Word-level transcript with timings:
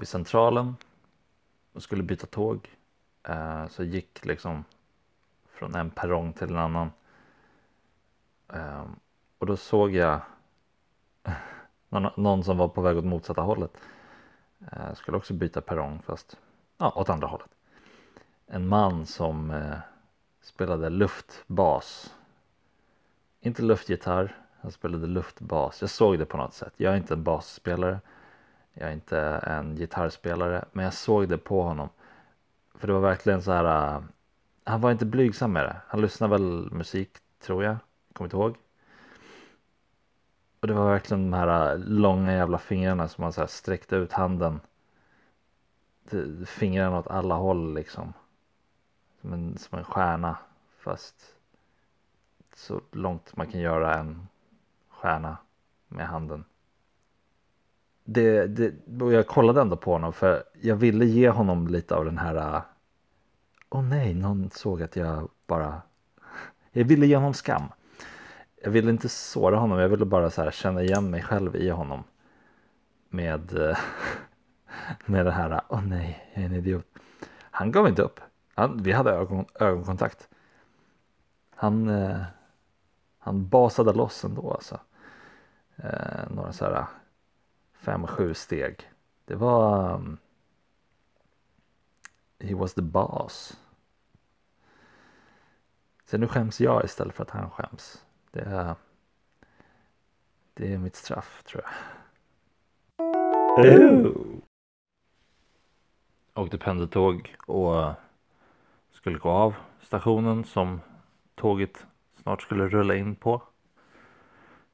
Vid 0.00 0.08
Centralen 0.08 0.76
och 1.72 1.82
skulle 1.82 2.02
byta 2.02 2.26
tåg. 2.26 2.68
Eh, 3.22 3.66
så 3.68 3.84
gick 3.84 4.24
liksom 4.24 4.64
från 5.48 5.74
en 5.74 5.90
perrong 5.90 6.32
till 6.32 6.50
en 6.50 6.56
annan. 6.56 6.90
Eh, 8.52 8.84
och 9.38 9.46
då 9.46 9.56
såg 9.56 9.90
jag 9.90 10.20
någon, 11.88 12.10
någon 12.16 12.44
som 12.44 12.56
var 12.56 12.68
på 12.68 12.80
väg 12.80 12.96
åt 12.96 13.04
motsatta 13.04 13.40
hållet. 13.40 13.76
Eh, 14.72 14.94
skulle 14.94 15.16
också 15.16 15.34
byta 15.34 15.60
perrong 15.60 16.02
fast 16.02 16.36
ja, 16.78 16.92
åt 16.96 17.08
andra 17.08 17.26
hållet. 17.26 17.50
En 18.46 18.68
man 18.68 19.06
som 19.06 19.50
eh, 19.50 19.78
spelade 20.42 20.90
luftbas. 20.90 22.14
Inte 23.40 23.62
luftgitarr, 23.62 24.36
han 24.60 24.72
spelade 24.72 25.06
luftbas. 25.06 25.80
Jag 25.80 25.90
såg 25.90 26.18
det 26.18 26.26
på 26.26 26.36
något 26.36 26.54
sätt. 26.54 26.72
Jag 26.76 26.92
är 26.92 26.96
inte 26.96 27.14
en 27.14 27.24
basspelare. 27.24 28.00
Jag 28.74 28.88
är 28.88 28.92
inte 28.92 29.18
en 29.42 29.76
gitarrspelare, 29.76 30.64
men 30.72 30.84
jag 30.84 30.94
såg 30.94 31.28
det 31.28 31.38
på 31.38 31.62
honom. 31.62 31.88
För 32.74 32.86
det 32.86 32.92
var 32.92 33.00
verkligen 33.00 33.42
så 33.42 33.52
här. 33.52 33.96
Uh, 33.96 34.04
han 34.64 34.80
var 34.80 34.90
inte 34.90 35.06
blygsam 35.06 35.52
med 35.52 35.64
det. 35.64 35.76
Han 35.86 36.00
lyssnade 36.00 36.30
väl 36.30 36.68
musik, 36.72 37.10
tror 37.40 37.64
jag. 37.64 37.76
Kommer 38.12 38.26
inte 38.26 38.36
ihåg. 38.36 38.56
Och 40.60 40.68
det 40.68 40.74
var 40.74 40.90
verkligen 40.90 41.30
de 41.30 41.36
här 41.36 41.74
uh, 41.74 41.84
långa 41.84 42.32
jävla 42.32 42.58
fingrarna 42.58 43.08
som 43.08 43.24
han 43.24 43.32
så 43.32 43.40
här 43.40 43.48
sträckte 43.48 43.96
ut 43.96 44.12
handen. 44.12 44.60
Fingrarna 46.46 46.98
åt 46.98 47.06
alla 47.06 47.34
håll 47.34 47.74
liksom. 47.74 48.12
Som 49.20 49.32
en, 49.32 49.58
som 49.58 49.78
en 49.78 49.84
stjärna. 49.84 50.36
Fast 50.78 51.34
så 52.54 52.80
långt 52.92 53.36
man 53.36 53.46
kan 53.46 53.60
göra 53.60 53.94
en 53.94 54.28
stjärna 54.88 55.36
med 55.88 56.06
handen 56.06 56.44
det, 58.12 58.46
det, 58.46 59.02
och 59.04 59.12
jag 59.12 59.26
kollade 59.26 59.60
ändå 59.60 59.76
på 59.76 59.92
honom 59.92 60.12
för 60.12 60.42
jag 60.60 60.76
ville 60.76 61.04
ge 61.04 61.28
honom 61.28 61.68
lite 61.68 61.94
av 61.94 62.04
den 62.04 62.18
här 62.18 62.62
Åh 63.70 63.80
oh 63.80 63.84
nej, 63.84 64.14
någon 64.14 64.50
såg 64.50 64.82
att 64.82 64.96
jag 64.96 65.28
bara 65.46 65.82
Jag 66.72 66.84
ville 66.84 67.06
ge 67.06 67.16
honom 67.16 67.34
skam. 67.34 67.62
Jag 68.62 68.70
ville 68.70 68.90
inte 68.90 69.08
såra 69.08 69.56
honom, 69.56 69.78
jag 69.78 69.88
ville 69.88 70.04
bara 70.04 70.30
så 70.30 70.42
här 70.42 70.50
känna 70.50 70.82
igen 70.82 71.10
mig 71.10 71.22
själv 71.22 71.56
i 71.56 71.70
honom 71.70 72.04
Med 73.08 73.52
Med 75.06 75.26
det 75.26 75.32
här, 75.32 75.60
åh 75.68 75.78
oh 75.78 75.84
nej, 75.84 76.30
jag 76.34 76.42
är 76.42 76.46
en 76.46 76.54
idiot. 76.54 76.86
Han 77.50 77.72
gav 77.72 77.88
inte 77.88 78.02
upp. 78.02 78.20
Han, 78.54 78.82
Vi 78.82 78.92
hade 78.92 79.10
ögon, 79.10 79.44
ögonkontakt. 79.54 80.28
Han 81.54 81.88
eh, 81.88 82.22
Han 83.18 83.48
basade 83.48 83.92
loss 83.92 84.24
ändå 84.24 84.52
alltså. 84.52 84.80
Eh, 85.76 86.30
Några 86.30 86.52
så 86.52 86.64
här 86.64 86.86
fem, 87.80 88.06
sju 88.06 88.34
steg. 88.34 88.90
Det 89.24 89.34
var 89.34 89.94
um, 89.94 90.18
He 92.38 92.54
was 92.54 92.74
the 92.74 92.82
boss. 92.82 93.58
Så 96.04 96.18
nu 96.18 96.28
skäms 96.28 96.60
jag 96.60 96.84
istället 96.84 97.14
för 97.14 97.22
att 97.22 97.30
han 97.30 97.50
skäms. 97.50 98.04
Det 98.30 98.40
är, 98.40 98.74
det 100.54 100.72
är 100.72 100.78
mitt 100.78 100.96
straff 100.96 101.42
tror 101.44 101.62
jag. 101.64 101.72
Oh. 103.58 104.12
Åkte 106.34 106.58
pendeltåg 106.58 107.36
och 107.46 107.92
skulle 108.90 109.18
gå 109.18 109.30
av 109.30 109.54
stationen 109.80 110.44
som 110.44 110.80
tåget 111.34 111.86
snart 112.22 112.42
skulle 112.42 112.68
rulla 112.68 112.94
in 112.94 113.16
på. 113.16 113.42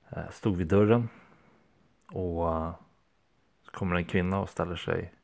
Eh, 0.08 0.30
stod 0.30 0.56
vid 0.56 0.66
dörren 0.66 1.08
och 2.12 2.72
kommer 3.76 3.96
en 3.96 4.04
kvinna 4.04 4.38
och 4.38 4.50
ställer 4.50 4.76
sig 4.76 5.14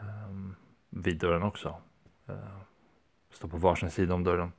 um, 0.00 0.56
vid 0.90 1.18
dörren 1.18 1.42
också. 1.42 1.76
Uh, 2.28 2.60
står 3.30 3.48
på 3.48 3.56
varsin 3.56 3.90
sida 3.90 4.14
om 4.14 4.24
dörren. 4.24 4.52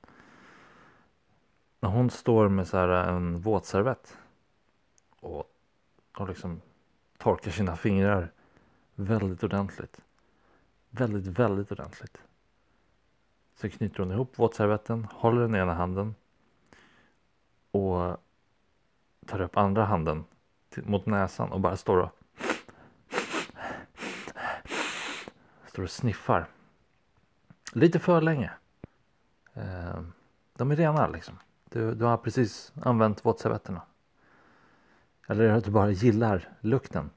När 1.79 1.89
hon 1.89 2.09
står 2.09 2.50
med 2.50 2.67
så 2.67 2.77
här 2.77 2.88
en 2.88 3.39
våtservett 3.39 4.17
och, 5.19 5.44
och 6.17 6.27
liksom 6.27 6.61
torkar 7.17 7.51
sina 7.51 7.75
fingrar 7.75 8.31
väldigt 8.95 9.44
ordentligt. 9.44 10.01
Väldigt, 10.89 11.39
väldigt 11.39 11.71
ordentligt. 11.71 12.17
Så 13.56 13.69
knyter 13.69 14.00
hon 14.00 14.11
ihop 14.11 14.39
våtservetten, 14.39 15.03
håller 15.03 15.41
den 15.41 15.56
ena 15.56 15.73
handen 15.73 16.16
och 17.71 18.17
tar 19.25 19.41
upp 19.41 19.57
andra 19.57 19.85
handen 19.85 20.25
till, 20.69 20.83
mot 20.85 21.06
näsan 21.06 21.51
och 21.51 21.59
bara 21.59 21.77
står 21.77 21.97
och 21.97 22.19
Står 25.79 25.84
och 25.84 25.91
sniffar. 25.91 26.47
Lite 27.73 28.00
för 28.00 28.22
länge. 28.22 28.51
Ehm, 29.53 30.13
de 30.53 30.72
är 30.72 30.75
rena 30.75 31.07
liksom. 31.07 31.40
Du, 31.69 31.95
du 31.95 32.06
har 32.06 32.17
precis 32.17 32.73
använt 32.81 33.25
våtservetterna. 33.25 33.81
Eller 35.28 35.50
att 35.50 35.63
du 35.63 35.72
bara 35.72 35.91
gillar 35.91 36.50
lukten. 36.62 37.09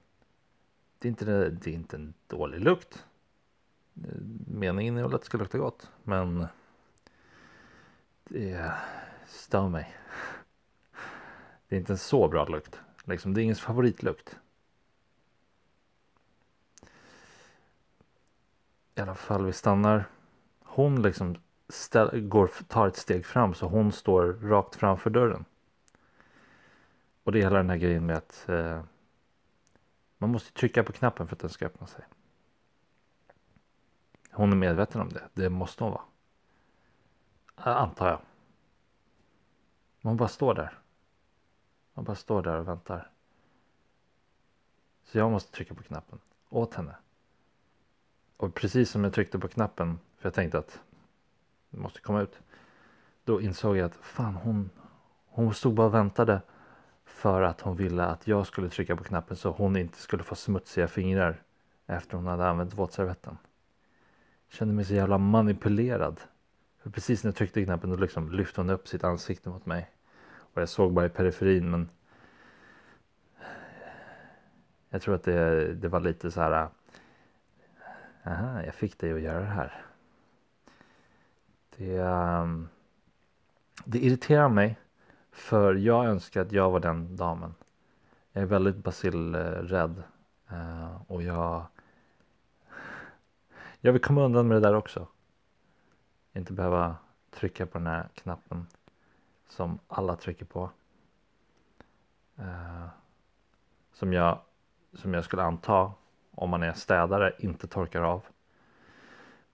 Det 0.99 1.09
är 1.09 1.11
inte, 1.11 1.25
det 1.51 1.71
är 1.71 1.75
inte 1.75 1.97
en 1.97 2.15
dålig 2.27 2.61
lukt. 2.61 3.07
Meningen 4.47 4.97
är 4.97 5.03
väl 5.03 5.15
att 5.15 5.21
det 5.21 5.27
ska 5.27 5.39
lukta 5.39 5.59
gott. 5.59 5.91
Men 6.05 6.47
det 8.25 8.73
stör 9.27 9.69
mig. 9.69 9.97
Det 11.69 11.77
är 11.77 11.81
inte 11.81 11.93
en 11.93 11.99
så 11.99 12.29
bra 12.29 12.47
lukt. 12.47 12.81
Liksom, 13.05 13.35
det 13.35 13.41
är 13.41 13.43
ingens 13.43 13.61
favoritlukt. 13.61 14.39
I 18.95 19.01
alla 19.01 19.15
fall 19.15 19.45
vi 19.45 19.53
stannar. 19.53 20.05
Hon 20.61 21.03
liksom 21.03 21.37
ställ, 21.69 22.21
går, 22.21 22.51
tar 22.69 22.89
ett 22.89 22.97
steg 22.97 23.27
fram 23.27 23.55
så 23.55 23.67
hon 23.67 23.93
står 23.93 24.33
rakt 24.33 24.75
framför 24.75 25.11
dörren. 25.11 25.45
Och 27.25 27.33
det 27.33 27.39
är 27.39 27.43
hela 27.43 27.57
den 27.57 27.71
här 27.71 27.77
grejen 27.77 28.07
med 28.07 28.17
att 28.17 28.49
eh, 28.49 28.83
man 30.19 30.31
måste 30.31 30.53
trycka 30.53 30.85
på 30.85 30.93
knappen 30.93 31.29
för 31.29 31.37
att 31.37 31.41
den 31.41 31.51
ska 31.51 31.67
öppna 31.67 31.87
sig. 31.87 32.05
Hon 34.31 34.53
är 34.53 34.57
medveten 34.57 35.01
om 35.01 35.09
det. 35.09 35.29
Det 35.35 35.49
måste 35.49 35.85
hon 35.85 35.93
vara. 35.93 36.05
Antar 37.75 38.09
jag. 38.09 38.21
Man 40.01 40.17
bara 40.17 40.29
står 40.29 40.55
där. 40.55 40.79
Man 41.95 42.05
bara 42.05 42.17
står 42.17 42.43
där 42.43 42.59
och 42.59 42.69
väntar. 42.69 43.11
Så 45.05 45.19
jag 45.19 45.31
måste 45.31 45.53
trycka 45.53 45.75
på 45.75 45.83
knappen 45.83 46.21
åt 46.49 46.75
henne. 46.75 46.97
Och 48.43 48.55
precis 48.55 48.91
som 48.91 49.05
jag 49.05 49.13
tryckte 49.13 49.39
på 49.39 49.49
knappen, 49.49 49.99
för 50.19 50.27
jag 50.27 50.35
tänkte 50.35 50.59
att 50.59 50.81
det 51.71 51.79
måste 51.79 52.01
komma 52.01 52.23
ut. 52.23 52.41
Då 53.25 53.41
insåg 53.41 53.77
jag 53.77 53.87
att 53.87 53.97
fan 53.97 54.35
hon, 54.35 54.71
hon 55.27 55.55
stod 55.55 55.75
bara 55.75 55.87
och 55.87 55.95
väntade 55.95 56.41
för 57.05 57.43
att 57.43 57.61
hon 57.61 57.77
ville 57.77 58.05
att 58.05 58.27
jag 58.27 58.47
skulle 58.47 58.69
trycka 58.69 58.97
på 58.97 59.05
knappen 59.05 59.37
så 59.37 59.51
hon 59.51 59.77
inte 59.77 59.99
skulle 59.99 60.23
få 60.23 60.35
smutsiga 60.35 60.89
fingrar 60.89 61.43
efter 61.87 62.17
hon 62.17 62.27
hade 62.27 62.49
använt 62.49 62.75
våtservetten. 62.75 63.39
Jag 64.49 64.57
Kände 64.57 64.75
mig 64.75 64.85
så 64.85 64.95
jävla 64.95 65.19
manipulerad. 65.19 66.21
För 66.79 66.91
precis 66.91 67.25
när 67.25 67.29
jag 67.29 67.37
tryckte 67.37 67.65
knappen 67.65 67.91
då 67.91 67.97
liksom 67.97 68.33
lyfte 68.33 68.61
hon 68.61 68.71
upp 68.71 68.89
sitt 68.89 69.05
ansikte 69.05 69.49
mot 69.49 69.67
mig. 69.67 69.91
Och 70.37 70.63
jag 70.63 70.69
såg 70.69 70.93
bara 70.93 71.07
i 71.07 71.09
periferin 71.09 71.71
men 71.71 71.89
jag 74.89 75.03
tror 75.03 75.15
att 75.15 75.25
det, 75.25 75.75
det 75.75 75.89
var 75.89 76.01
lite 76.01 76.31
så 76.31 76.41
här 76.41 76.69
Aha, 78.25 78.63
jag 78.63 78.75
fick 78.75 78.99
dig 78.99 79.13
att 79.13 79.21
göra 79.21 79.41
det 79.41 79.47
här. 79.47 79.85
Det, 81.77 81.99
um, 81.99 82.69
det 83.85 83.99
irriterar 83.99 84.49
mig 84.49 84.79
för 85.31 85.75
jag 85.75 86.07
önskar 86.07 86.41
att 86.41 86.53
jag 86.53 86.71
var 86.71 86.81
den 86.81 87.17
damen. 87.17 87.55
Jag 88.33 88.43
är 88.43 88.47
väldigt 88.47 88.77
basilrädd 88.77 90.03
uh, 90.53 91.03
och 91.07 91.23
jag 91.23 91.67
jag 93.85 93.93
vill 93.93 94.03
komma 94.03 94.25
undan 94.25 94.49
med 94.49 94.57
det 94.57 94.69
där 94.69 94.75
också. 94.75 95.07
Inte 96.33 96.53
behöva 96.53 96.97
trycka 97.31 97.67
på 97.67 97.79
den 97.79 97.87
här 97.87 98.09
knappen 98.15 98.67
som 99.49 99.79
alla 99.89 100.17
trycker 100.17 100.45
på. 100.45 100.71
Uh, 102.39 102.87
som 103.93 104.13
jag, 104.13 104.39
som 104.93 105.15
jag 105.15 105.25
skulle 105.25 105.43
anta 105.43 105.93
om 106.35 106.51
man 106.51 106.63
är 106.63 106.73
städare 106.73 107.33
inte 107.39 107.67
torkar 107.67 108.03
av. 108.03 108.23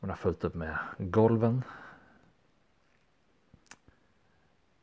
Man 0.01 0.11
har 0.11 0.17
fullt 0.17 0.45
upp 0.45 0.55
med 0.55 0.77
golven. 0.99 1.63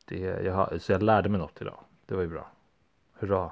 Det, 0.06 0.20
jag 0.20 0.54
har, 0.54 0.78
så 0.78 0.92
jag 0.92 1.04
lärde 1.04 1.30
mig 1.30 1.40
något 1.40 1.62
idag. 1.62 1.80
Det 2.06 2.16
var 2.16 2.22
ju 2.22 2.28
bra. 2.28 2.52
Hurra! 3.14 3.52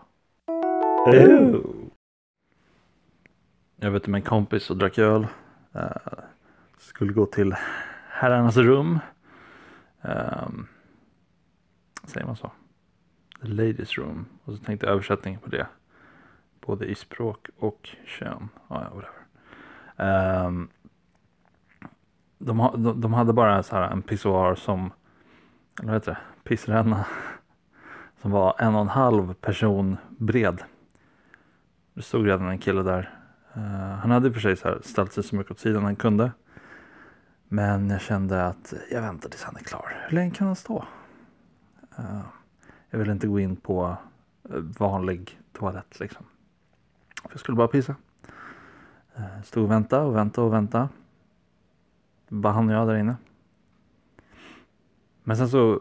Jag 3.76 3.92
var 3.92 3.98
ute 3.98 4.10
med 4.10 4.20
en 4.20 4.26
kompis 4.26 4.70
och 4.70 4.78
drack 4.78 4.98
öl. 4.98 5.28
Uh, 5.76 5.90
skulle 6.78 7.14
gå 7.14 7.26
till 7.26 7.56
herrarnas 8.10 8.58
rum. 8.58 9.00
Um, 10.02 10.68
säger 12.04 12.26
man 12.26 12.36
så? 12.36 12.52
The 13.42 13.48
ladies 13.48 13.98
room. 13.98 14.26
Och 14.44 14.54
så 14.54 14.64
tänkte 14.64 14.86
jag 14.86 14.94
översättning 14.94 15.40
på 15.40 15.50
det. 15.50 15.68
Både 16.66 16.86
i 16.86 16.96
språk 16.96 17.50
och 17.58 17.90
kön. 18.06 18.50
Ja, 18.68 18.76
whatever. 18.94 19.24
Um, 20.46 20.70
de, 22.38 22.84
de, 22.84 23.02
de, 23.02 23.14
hade 23.14 23.34
bara 23.34 23.64
så 23.64 23.76
här 23.76 23.92
en 23.92 24.02
pissoar 24.02 24.56
som, 24.56 24.92
eller 25.80 25.92
vad 25.92 25.96
heter 25.96 26.12
det, 26.12 26.50
pissränna. 26.50 27.06
Som 28.22 28.32
var 28.32 28.56
en 28.60 28.76
och 28.76 28.82
en 28.82 28.88
halv 28.88 29.34
person 29.34 29.98
bred. 30.10 30.64
Det 31.94 32.02
stod 32.02 32.26
redan 32.26 32.48
en 32.48 32.58
kille 32.58 32.84
där. 32.84 33.18
Uh, 33.58 33.64
han 33.96 34.12
hade 34.12 34.28
i 34.28 34.30
och 34.30 34.34
för 34.34 34.42
sig 34.42 34.56
så 34.56 34.68
här 34.68 34.80
ställt 34.84 35.14
sig 35.14 35.24
så 35.24 35.36
mycket 35.36 35.52
åt 35.52 35.60
sidan 35.60 35.84
han 35.84 35.96
kunde. 35.96 36.32
Men 37.48 37.90
jag 37.90 38.02
kände 38.02 38.46
att 38.46 38.74
jag 38.92 39.02
väntar 39.02 39.30
tills 39.30 39.44
han 39.44 39.56
är 39.56 39.64
klar. 39.64 40.06
Hur 40.08 40.16
länge 40.16 40.32
kan 40.32 40.48
han 40.48 40.56
stå? 40.56 40.86
Uh, 42.00 42.22
jag 42.90 43.00
vill 43.00 43.10
inte 43.10 43.28
gå 43.28 43.40
in 43.40 43.56
på 43.56 43.98
eh, 44.50 44.56
vanlig 44.56 45.40
toalett 45.54 46.00
liksom 46.00 46.26
jag 47.30 47.40
skulle 47.40 47.56
bara 47.56 47.68
pissa. 47.68 47.96
Eh, 49.16 49.42
stod 49.44 49.64
och 49.64 49.72
väntade 49.72 50.06
och 50.06 50.16
väntade 50.16 50.48
och 50.48 50.54
väntade. 50.54 50.88
Bara 52.30 52.54
han 52.54 52.70
och 52.70 52.76
jag 52.76 52.88
där 52.88 52.96
inne. 52.96 53.16
Men 55.24 55.38
sen 55.38 55.50
så 55.50 55.80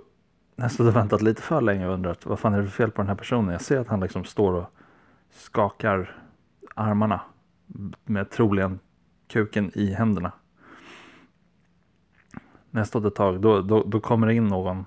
när 0.56 0.64
jag 0.64 0.72
stod 0.72 0.86
och 0.86 0.96
väntat 0.96 1.22
lite 1.22 1.42
för 1.42 1.60
länge 1.60 1.86
och 1.86 1.94
undrat 1.94 2.26
vad 2.26 2.38
fan 2.38 2.54
är 2.54 2.58
det 2.58 2.64
för 2.64 2.70
fel 2.70 2.90
på 2.90 3.02
den 3.02 3.08
här 3.08 3.14
personen. 3.14 3.52
Jag 3.52 3.62
ser 3.62 3.80
att 3.80 3.88
han 3.88 4.00
liksom 4.00 4.24
står 4.24 4.52
och 4.52 4.66
skakar 5.30 6.16
armarna 6.74 7.20
med 8.04 8.30
troligen 8.30 8.78
kuken 9.28 9.70
i 9.74 9.92
händerna. 9.92 10.32
När 12.70 12.80
jag 12.80 12.88
stått 12.88 13.04
ett 13.04 13.14
tag 13.14 13.40
då, 13.40 13.60
då, 13.60 13.82
då 13.82 14.00
kommer 14.00 14.26
det 14.26 14.34
in 14.34 14.46
någon 14.46 14.84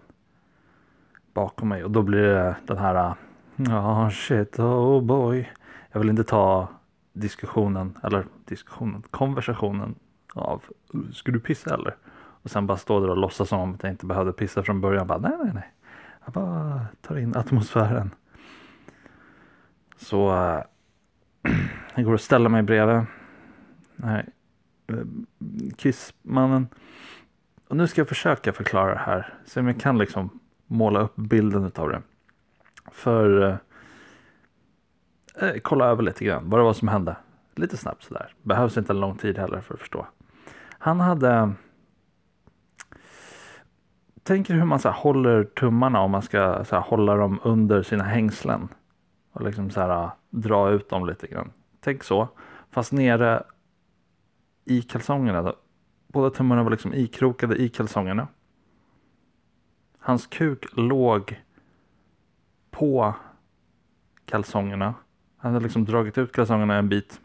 bakom 1.33 1.69
mig 1.69 1.83
och 1.83 1.91
då 1.91 2.01
blir 2.01 2.21
det 2.21 2.55
den 2.65 2.77
här 2.77 2.95
ah, 2.95 3.15
Ja 3.55 4.05
oh 4.05 4.09
shit 4.09 4.59
oh 4.59 5.01
boy. 5.01 5.49
Jag 5.95 6.00
vill 6.00 6.09
inte 6.09 6.24
ta 6.24 6.68
diskussionen 7.13 7.97
eller 8.03 8.25
diskussionen 8.45 9.03
konversationen 9.12 9.95
av 10.33 10.63
ska 11.13 11.31
du 11.31 11.39
pissa 11.39 11.74
eller? 11.74 11.95
Och 12.15 12.51
sen 12.51 12.68
bara 12.68 12.77
stå 12.77 13.00
där 13.00 13.09
och 13.09 13.18
låtsas 13.18 13.50
som 13.50 13.74
att 13.74 13.83
jag 13.83 13.92
inte 13.92 14.06
behövde 14.06 14.33
pissa 14.33 14.63
från 14.63 14.81
början. 14.81 15.07
Bara, 15.07 15.18
nej 15.18 15.31
nej 15.44 15.51
nej. 15.53 15.74
Jag 16.25 16.33
bara 16.33 16.86
tar 17.01 17.18
in 17.18 17.36
atmosfären. 17.36 18.12
Så 19.97 20.36
äh, 20.36 20.62
jag 21.95 22.06
går 22.06 22.13
och 22.13 22.21
ställer 22.21 22.50
mig 22.50 22.63
bredvid. 22.63 23.06
Nej, 23.95 24.30
eh, 24.88 24.95
kissmannen. 25.77 26.68
Och 27.68 27.77
nu 27.77 27.88
ska 27.88 28.01
jag 28.01 28.07
försöka 28.07 28.53
förklara 28.53 28.94
det 28.94 29.00
här. 29.00 29.33
Se 29.45 29.59
om 29.59 29.68
jag 29.68 29.80
kan 29.80 29.98
liksom 29.98 30.39
måla 30.68 31.00
upp 31.00 31.15
bilden 31.15 31.71
av 31.75 31.89
det. 31.89 32.01
För 32.91 33.50
eh, 33.50 33.56
eh, 35.41 35.53
kolla 35.61 35.85
över 35.85 36.03
lite 36.03 36.25
grann 36.25 36.49
vad 36.49 36.59
det 36.59 36.63
var 36.63 36.73
som 36.73 36.87
hände. 36.87 37.15
Lite 37.55 37.77
snabbt 37.77 38.03
sådär. 38.03 38.33
Behövs 38.41 38.77
inte 38.77 38.93
en 38.93 38.99
lång 38.99 39.17
tid 39.17 39.37
heller 39.37 39.61
för 39.61 39.73
att 39.73 39.79
förstå. 39.79 40.07
Han 40.69 40.99
hade 40.99 41.53
Tänk 44.23 44.49
hur 44.49 44.63
man 44.63 44.79
så 44.79 44.89
här, 44.89 44.95
håller 44.95 45.43
tummarna 45.43 45.99
om 46.01 46.11
man 46.11 46.21
ska 46.21 46.65
så 46.65 46.75
här, 46.75 46.83
hålla 46.83 47.15
dem 47.15 47.39
under 47.43 47.83
sina 47.83 48.03
hängslen. 48.03 48.67
Och 49.31 49.41
liksom 49.41 49.69
så 49.69 49.81
här, 49.81 49.89
ah, 49.89 50.17
dra 50.29 50.69
ut 50.69 50.89
dem 50.89 51.05
lite 51.05 51.27
grann. 51.27 51.51
Tänk 51.79 52.03
så. 52.03 52.27
Fast 52.71 52.91
nere 52.91 53.43
i 54.65 54.81
kalsongerna 54.81 55.53
båda 56.15 56.29
tummarna 56.29 56.63
var 56.63 56.71
liksom 56.71 56.93
ikrokade 56.93 57.55
i 57.55 57.69
kalsongerna. 57.69 58.27
Hans 59.99 60.27
kuk 60.27 60.65
låg 60.71 61.41
på 62.71 63.13
kalsongerna. 64.25 64.93
Han 65.45 65.53
hade 65.53 65.63
liksom 65.63 65.86
dragit 65.86 66.18
ut 66.18 66.31
kalsongerna 66.31 66.75
en 66.75 66.89
bit. 66.89 67.21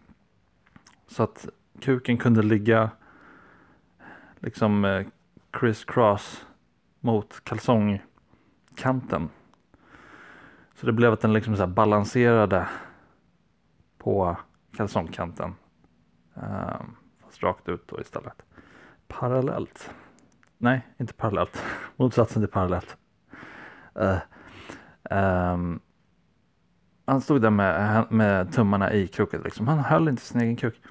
Så 1.06 1.22
att 1.22 1.48
kuken 1.80 2.18
kunde 2.18 2.42
ligga 2.42 2.90
liksom 4.38 4.84
eh, 4.84 5.06
criss 5.50 5.84
cross 5.84 6.46
mot 7.00 7.44
kalsongkanten. 7.44 9.28
Så 10.74 10.86
det 10.86 10.92
blev 10.92 11.12
att 11.12 11.20
den 11.20 11.32
liksom 11.32 11.56
så 11.56 11.66
balanserade 11.66 12.68
på 13.98 14.36
kalsongkanten. 14.76 15.54
Um, 16.34 16.96
fast 17.24 17.42
rakt 17.42 17.68
ut 17.68 17.88
då 17.88 18.00
istället 18.00 18.42
parallellt. 19.08 19.90
Nej, 20.58 20.86
inte 20.98 21.14
parallellt. 21.14 21.62
Motsatsen 21.96 22.42
till 22.42 22.50
parallellt. 22.50 22.96
Uh, 24.00 24.18
um, 25.10 25.80
han 27.10 27.20
stod 27.20 27.42
där 27.42 27.50
med, 27.50 28.06
med 28.10 28.52
tummarna 28.52 28.92
i 28.92 29.06
kroken. 29.06 29.40
Liksom. 29.44 29.68
Han 29.68 29.78
höll 29.78 30.08
inte 30.08 30.22
sin 30.22 30.40
egen 30.40 30.56
kuk. 30.56 30.82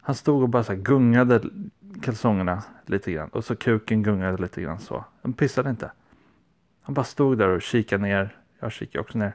Han 0.00 0.14
stod 0.14 0.42
och 0.42 0.48
bara 0.48 0.64
så 0.64 0.74
gungade 0.74 1.40
kalsongerna 2.02 2.62
lite 2.86 3.12
grann. 3.12 3.28
Och 3.28 3.44
så 3.44 3.56
kuken 3.56 4.02
gungade 4.02 4.42
lite 4.42 4.62
grann 4.62 4.78
så. 4.78 5.04
Han 5.22 5.32
pissade 5.32 5.70
inte. 5.70 5.92
Han 6.82 6.94
bara 6.94 7.04
stod 7.04 7.38
där 7.38 7.48
och 7.48 7.62
kikade 7.62 8.02
ner. 8.02 8.36
Jag 8.60 8.72
kikade 8.72 9.00
också 9.00 9.18
ner. 9.18 9.34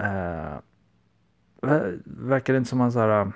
Uh, 0.00 0.58
verkade 2.04 2.58
inte 2.58 2.70
som 2.70 2.80
han 2.80 2.92
så 2.92 2.98
här, 2.98 3.24
uh, 3.24 3.32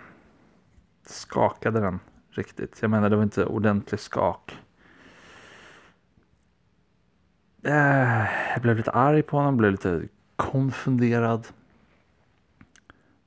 skakade 1.07 1.81
den 1.81 2.01
riktigt. 2.31 2.79
Jag 2.83 2.91
menar 2.91 3.11
det 3.11 3.17
var 3.17 3.23
inte 3.23 3.45
ordentlig 3.45 4.01
skak. 4.01 4.59
Eh, 7.63 8.25
jag 8.53 8.63
blev 8.63 8.77
lite 8.77 8.91
arg 8.91 9.23
på 9.23 9.37
honom, 9.37 9.57
blev 9.57 9.71
lite 9.71 10.03
konfunderad. 10.37 11.47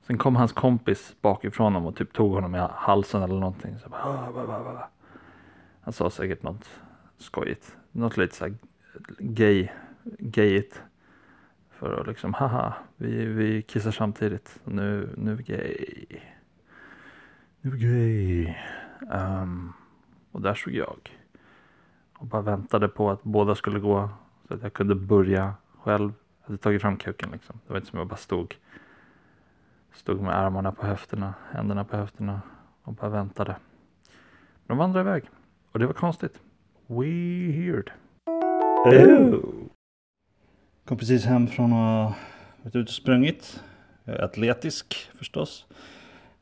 Sen 0.06 0.18
kom 0.18 0.36
hans 0.36 0.52
kompis 0.52 1.16
bakifrån 1.20 1.64
honom 1.72 1.86
och 1.86 1.96
typ 1.96 2.12
tog 2.12 2.32
honom 2.32 2.54
i 2.54 2.58
halsen 2.72 3.22
eller 3.22 3.34
någonting. 3.34 3.78
Så 3.78 3.88
bara. 3.88 4.02
Ah, 4.02 4.88
Han 5.80 5.92
sa 5.92 6.10
säkert 6.10 6.42
något 6.42 6.68
skojigt. 7.18 7.76
Något 7.92 8.16
lite 8.16 8.36
såhär 8.36 8.54
gay, 9.18 9.68
gayigt. 10.18 10.82
För 11.70 12.00
att 12.00 12.06
liksom, 12.06 12.34
haha, 12.34 12.74
vi, 12.96 13.24
vi 13.24 13.62
kissar 13.62 13.90
samtidigt. 13.90 14.60
Nu, 14.64 15.14
nu 15.16 15.32
är 15.32 15.36
vi 15.36 15.42
gay. 15.42 15.86
Nu 17.60 17.70
är 17.70 17.74
vi 17.74 17.78
gay. 17.86 18.54
Um, 19.10 19.72
och 20.32 20.40
där 20.40 20.54
stod 20.54 20.74
jag. 20.74 21.18
Och 22.18 22.26
bara 22.26 22.42
väntade 22.42 22.88
på 22.88 23.10
att 23.10 23.22
båda 23.22 23.54
skulle 23.54 23.78
gå. 23.78 24.08
Så 24.48 24.54
att 24.54 24.62
jag 24.62 24.72
kunde 24.72 24.94
börja 24.94 25.54
själv. 25.78 26.12
Jag 26.40 26.46
hade 26.46 26.58
tagit 26.58 26.82
fram 26.82 26.96
kuken 26.96 27.30
liksom. 27.30 27.60
Det 27.66 27.72
var 27.72 27.78
inte 27.80 27.90
som 27.90 27.98
jag 27.98 28.08
bara 28.08 28.16
stod. 28.16 28.56
Stod 29.94 30.20
med 30.20 30.38
armarna 30.38 30.72
på 30.72 30.86
höfterna, 30.86 31.34
händerna 31.50 31.84
på 31.84 31.96
höfterna. 31.96 32.40
Och 32.82 32.92
bara 32.92 33.10
väntade. 33.10 33.56
De 34.66 34.78
vandrade 34.78 35.10
iväg. 35.10 35.24
Och 35.72 35.78
det 35.78 35.86
var 35.86 35.94
konstigt. 35.94 36.40
Weird. 36.86 37.92
Oh. 38.84 39.40
Kom 40.84 40.98
precis 40.98 41.24
hem 41.24 41.46
från 41.46 41.72
att 41.72 41.78
ha 41.78 42.14
varit 42.62 42.76
ute 42.76 42.88
och 42.88 42.88
sprungit. 42.88 43.62
Jag 44.04 44.16
är 44.16 44.22
atletisk 44.22 45.10
förstås. 45.14 45.66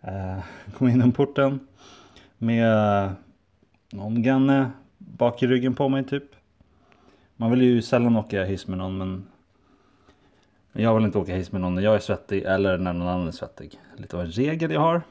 Uh, 0.04 0.45
kom 0.75 0.88
in 0.88 0.95
genom 0.95 1.12
porten 1.12 1.61
med 2.38 3.14
någon 3.92 4.23
ganne 4.23 4.71
bak 4.99 5.42
i 5.42 5.47
ryggen 5.47 5.75
på 5.75 5.88
mig 5.88 6.04
typ. 6.04 6.25
Man 7.37 7.50
vill 7.50 7.62
ju 7.62 7.83
sällan 7.83 8.16
åka 8.16 8.45
hiss 8.45 8.66
med 8.66 8.78
någon 8.78 8.99
men 8.99 9.26
jag 10.72 10.94
vill 10.94 11.04
inte 11.04 11.18
åka 11.18 11.36
hiss 11.36 11.52
med 11.52 11.60
någon 11.60 11.74
när 11.74 11.82
jag 11.82 11.94
är 11.94 11.98
svettig 11.98 12.42
eller 12.42 12.78
när 12.78 12.92
någon 12.92 13.08
annan 13.08 13.26
är 13.26 13.32
svettig. 13.32 13.80
Lite 13.96 14.16
av 14.16 14.22
en 14.22 14.30
regel 14.30 14.70
jag 14.70 14.80
har. 14.80 15.02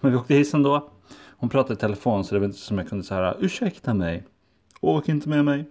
Men 0.00 0.10
vi 0.10 0.16
åkte 0.16 0.34
hissen 0.34 0.62
då. 0.62 0.90
Hon 1.36 1.48
pratade 1.48 1.74
i 1.74 1.76
telefon 1.76 2.24
så 2.24 2.34
det 2.34 2.38
var 2.38 2.46
inte 2.46 2.58
som 2.58 2.78
jag 2.78 2.88
kunde 2.88 3.04
säga 3.04 3.36
ursäkta 3.38 3.94
mig. 3.94 4.24
Åk 4.80 5.08
inte 5.08 5.28
med 5.28 5.44
mig. 5.44 5.64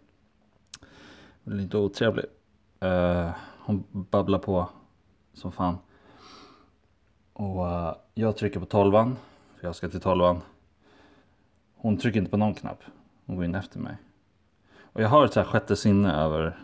Det 1.43 1.51
är 1.51 1.55
lite 1.55 1.77
otrevlig. 1.77 2.25
Uh, 2.83 2.89
eh, 2.89 3.29
hon 3.59 3.83
babblar 3.91 4.39
på 4.39 4.69
som 5.33 5.51
fan. 5.51 5.77
Och 7.33 7.65
uh, 7.65 7.95
jag 8.13 8.37
trycker 8.37 8.59
på 8.59 8.65
tolvan 8.65 9.17
för 9.59 9.67
jag 9.67 9.75
ska 9.75 9.89
till 9.89 10.01
tolvan. 10.01 10.41
Hon 11.75 11.97
trycker 11.97 12.19
inte 12.19 12.31
på 12.31 12.37
någon 12.37 12.53
knapp. 12.53 12.83
Hon 13.25 13.35
går 13.35 13.45
in 13.45 13.55
efter 13.55 13.79
mig. 13.79 13.95
Och 14.79 15.01
jag 15.01 15.09
har 15.09 15.25
ett 15.25 15.33
så 15.33 15.39
här 15.39 15.47
sjätte 15.47 15.75
sinne 15.75 16.15
över 16.15 16.59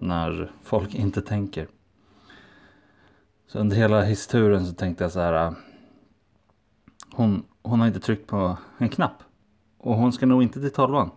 när 0.00 0.52
folk 0.62 0.94
inte 0.94 1.22
tänker. 1.22 1.68
Så 3.46 3.58
under 3.58 3.76
hela 3.76 4.02
historien 4.02 4.66
så 4.66 4.74
tänkte 4.74 5.04
jag 5.04 5.12
så 5.12 5.20
här. 5.20 5.46
Äh, 5.46 5.52
hon, 7.12 7.44
hon 7.62 7.80
har 7.80 7.86
inte 7.86 8.00
tryckt 8.00 8.26
på 8.26 8.58
en 8.78 8.88
knapp. 8.88 9.22
Och 9.78 9.94
hon 9.94 10.12
ska 10.12 10.26
nog 10.26 10.42
inte 10.42 10.60
till 10.60 10.70
tolvan. 10.70 11.10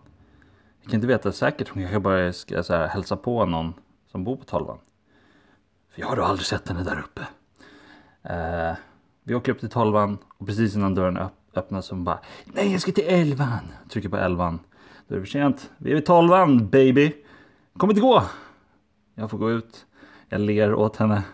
Jag 0.80 0.90
kan 0.90 0.94
inte 0.94 1.06
veta 1.06 1.32
säkert. 1.32 1.68
Hon 1.68 1.82
kanske 1.82 2.00
bara 2.00 2.32
ska 2.32 2.62
så 2.62 2.74
här, 2.74 2.86
hälsa 2.86 3.16
på 3.16 3.46
någon 3.46 3.74
som 4.10 4.24
bor 4.24 4.36
på 4.36 4.44
tolvan. 4.44 4.78
För 5.90 6.00
jag 6.00 6.08
har 6.08 6.16
då 6.16 6.22
aldrig 6.22 6.46
sett 6.46 6.68
henne 6.68 6.82
där 6.82 7.04
uppe. 7.04 7.26
Eh, 8.22 8.76
vi 9.24 9.34
åker 9.34 9.52
upp 9.52 9.60
till 9.60 9.70
tolvan 9.70 10.18
och 10.38 10.46
precis 10.46 10.76
innan 10.76 10.94
dörren 10.94 11.16
öpp 11.16 11.32
öppnas 11.54 11.86
så 11.86 11.94
hon 11.94 12.04
bara 12.04 12.18
Nej 12.44 12.72
jag 12.72 12.80
ska 12.80 12.92
till 12.92 13.08
elvan. 13.08 13.72
Trycker 13.88 14.08
på 14.08 14.16
elvan. 14.16 14.60
Då 15.08 15.14
är 15.14 15.18
det 15.18 15.24
för 15.24 15.30
sent. 15.30 15.70
Vi 15.78 15.90
är 15.90 15.94
vid 15.94 16.06
tolvan 16.06 16.68
baby. 16.68 17.12
Kommer 17.76 17.92
inte 17.92 18.00
gå. 18.00 18.22
Jag 19.14 19.30
får 19.30 19.38
gå 19.38 19.50
ut. 19.50 19.86
Jag 20.28 20.40
ler 20.40 20.74
åt 20.74 20.96
henne. 20.96 21.24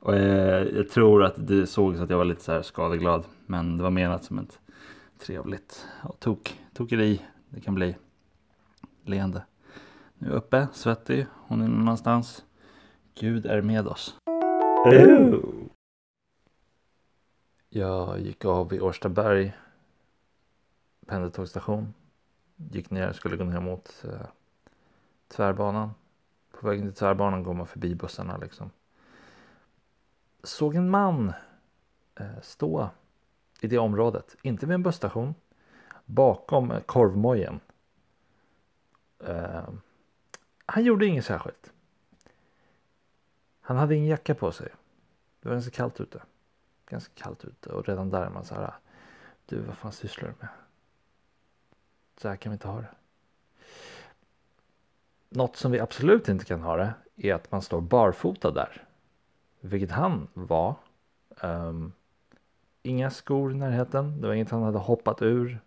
Och 0.00 0.16
jag, 0.16 0.72
jag 0.72 0.88
tror 0.88 1.24
att 1.24 1.34
det 1.36 1.66
sågs 1.66 2.00
att 2.00 2.10
jag 2.10 2.16
var 2.16 2.24
lite 2.24 2.42
så 2.42 2.52
här 2.52 2.62
skadeglad. 2.62 3.24
Men 3.46 3.76
det 3.76 3.82
var 3.82 3.90
menat 3.90 4.24
som 4.24 4.38
ett 4.38 4.60
trevligt 5.18 5.86
och 6.02 6.20
tok, 6.20 6.60
tokeri 6.74 7.22
det 7.48 7.60
kan 7.60 7.74
bli. 7.74 7.96
Leende. 9.04 9.42
Nu 10.14 10.26
är 10.26 10.30
jag 10.30 10.38
uppe, 10.38 10.68
svettig. 10.72 11.26
Hon 11.32 11.60
är 11.60 11.68
någonstans. 11.68 12.44
Gud 13.14 13.46
är 13.46 13.62
med 13.62 13.86
oss. 13.86 14.16
Jag 17.68 18.20
gick 18.20 18.44
av 18.44 18.68
vid 18.68 18.82
Årstaberg 18.82 19.52
pendeltågsstation. 21.06 21.94
Gick 22.56 22.90
ner, 22.90 23.12
skulle 23.12 23.36
gå 23.36 23.44
ner 23.44 23.60
mot 23.60 24.04
eh, 24.04 24.26
tvärbanan. 25.28 25.90
På 26.60 26.68
vägen 26.68 26.86
till 26.86 26.94
tvärbanan 26.94 27.42
går 27.42 27.54
man 27.54 27.66
förbi 27.66 27.94
bussarna 27.94 28.36
liksom. 28.36 28.70
Såg 30.42 30.74
en 30.74 30.90
man 30.90 31.32
eh, 32.14 32.40
stå 32.42 32.90
i 33.60 33.66
det 33.66 33.78
området, 33.78 34.36
inte 34.42 34.66
vid 34.66 34.74
en 34.74 34.82
busstation, 34.82 35.34
bakom 36.04 36.70
eh, 36.70 36.80
korvmojen. 36.80 37.60
Eh, 39.24 39.68
han 40.66 40.84
gjorde 40.84 41.06
inget 41.06 41.24
särskilt. 41.24 41.72
Han 43.60 43.76
hade 43.76 43.94
ingen 43.94 44.08
jacka 44.08 44.34
på 44.34 44.52
sig. 44.52 44.68
Det 45.40 45.48
var 45.48 45.54
ganska 45.54 45.76
kallt 45.76 46.00
ute. 46.00 46.22
Ganska 46.86 47.12
kallt 47.14 47.44
ute 47.44 47.72
och 47.72 47.88
redan 47.88 48.10
där 48.10 48.22
är 48.22 48.30
man 48.30 48.44
så 48.44 48.54
här. 48.54 48.74
Du, 49.46 49.60
vad 49.60 49.76
fan 49.76 49.92
sysslar 49.92 50.28
du 50.28 50.34
med? 50.38 50.48
Så 52.16 52.28
här 52.28 52.36
kan 52.36 52.52
vi 52.52 52.54
inte 52.54 52.68
ha 52.68 52.80
det. 52.80 52.94
Något 55.28 55.56
som 55.56 55.72
vi 55.72 55.80
absolut 55.80 56.28
inte 56.28 56.44
kan 56.44 56.60
ha 56.60 56.76
det 56.76 56.94
är 57.16 57.34
att 57.34 57.52
man 57.52 57.62
står 57.62 57.80
barfota 57.80 58.50
där. 58.50 58.84
Vilket 59.60 59.90
han 59.90 60.28
var. 60.34 60.74
Um, 61.42 61.92
inga 62.82 63.10
skor 63.10 63.52
i 63.52 63.54
närheten. 63.54 64.20
Det 64.20 64.26
var 64.26 64.34
inget 64.34 64.50
han 64.50 64.62
hade 64.62 64.78
hoppat 64.78 65.22
ur 65.22 65.60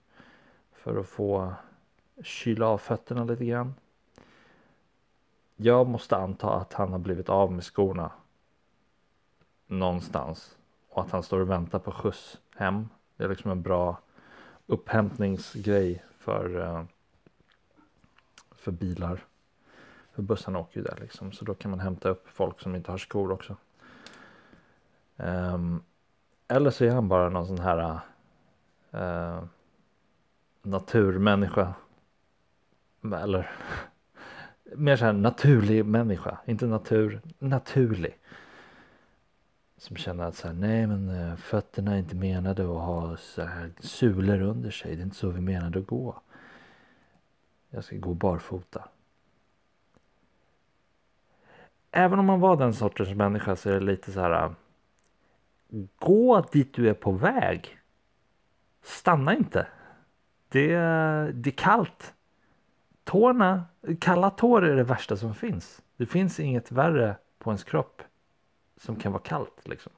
för 0.72 1.00
att 1.00 1.08
få 1.08 1.54
kyla 2.24 2.68
av 2.68 2.78
fötterna 2.78 3.24
lite 3.24 3.46
grann. 3.46 3.74
Jag 5.56 5.88
måste 5.88 6.18
anta 6.18 6.50
att 6.50 6.74
han 6.74 6.92
har 6.92 7.00
blivit 7.00 7.30
av 7.30 7.52
med 7.52 7.64
skorna 7.64 8.12
någonstans 9.68 10.58
och 10.90 11.02
att 11.02 11.12
han 11.12 11.24
står 11.24 11.40
och 11.40 11.50
väntar 11.50 11.80
på 11.80 11.92
skjuts 11.92 12.40
hem. 12.56 12.90
Det 13.18 13.24
är 13.24 13.30
liksom 13.30 13.52
en 13.52 13.62
bra 13.62 14.00
upphämtningsgrej 14.68 16.04
för, 16.18 16.60
eh, 16.60 16.84
för 18.52 18.72
bilar. 18.72 19.26
För 20.12 20.22
bussarna 20.22 20.60
åker 20.60 20.78
ju 20.78 20.84
där 20.84 20.98
liksom 21.02 21.32
så 21.32 21.46
då 21.46 21.54
kan 21.54 21.72
man 21.72 21.80
hämta 21.80 22.10
upp 22.10 22.30
folk 22.30 22.60
som 22.60 22.76
inte 22.76 22.92
har 22.92 22.98
skor 22.98 23.32
också. 23.32 23.56
Um, 25.18 25.84
eller 26.48 26.70
så 26.70 26.86
är 26.86 26.92
han 26.92 27.08
bara 27.08 27.30
någon 27.30 27.48
sån 27.48 27.60
här 27.60 28.00
uh, 28.94 29.44
naturmänniska. 30.62 31.74
Eller 33.04 33.52
mer 34.76 34.96
så 34.96 35.06
här 35.06 35.14
naturlig 35.14 35.86
människa, 35.86 36.38
inte 36.46 36.66
natur, 36.66 37.22
naturlig. 37.40 38.18
Som 39.78 39.96
känner 39.96 40.24
att 40.24 40.36
så 40.36 40.48
här, 40.48 40.54
nej 40.54 40.88
men 40.88 41.10
eh, 41.10 41.36
fötterna 41.36 41.94
är 41.94 41.98
inte 41.98 42.16
menade 42.16 42.64
att 42.64 42.68
ha 42.68 43.18
så 43.18 43.42
här 43.42 43.72
sulor 43.80 44.42
under 44.42 44.72
sig. 44.72 44.96
Det 44.96 45.02
är 45.02 45.04
inte 45.04 45.16
så 45.16 45.30
vi 45.30 45.42
menade 45.42 45.80
att 45.80 45.88
gå. 45.88 46.22
Jag 47.70 47.84
ska 47.84 47.96
gå 47.96 48.14
barfota. 48.14 48.90
Även 51.92 52.20
om 52.20 52.26
man 52.26 52.40
var 52.40 52.58
den 52.58 52.74
sortens 52.74 53.16
människa 53.16 53.56
så 53.56 53.70
är 53.70 53.74
det 53.74 53.80
lite 53.80 54.12
så 54.12 54.20
här. 54.20 54.44
Äh, 54.44 54.52
gå 56.00 56.42
dit 56.52 56.74
du 56.74 56.90
är 56.90 56.94
på 56.94 57.12
väg. 57.12 57.78
Stanna 58.82 59.36
inte. 59.36 59.68
Det, 60.50 60.68
det 61.34 61.50
är 61.50 61.58
kallt. 61.58 62.14
Tårna, 63.04 63.66
kalla 64.00 64.30
tår 64.30 64.66
är 64.66 64.76
det 64.76 64.84
värsta 64.84 65.18
som 65.18 65.36
finns. 65.36 65.82
Det 65.98 66.06
finns 66.06 66.40
inget 66.40 66.72
värre 66.72 67.16
på 67.38 67.50
ens 67.50 67.64
kropp 67.64 68.02
som 68.78 68.96
kan 68.96 69.12
vara 69.12 69.24
kallt 69.24 69.68
liksom. 69.68 69.92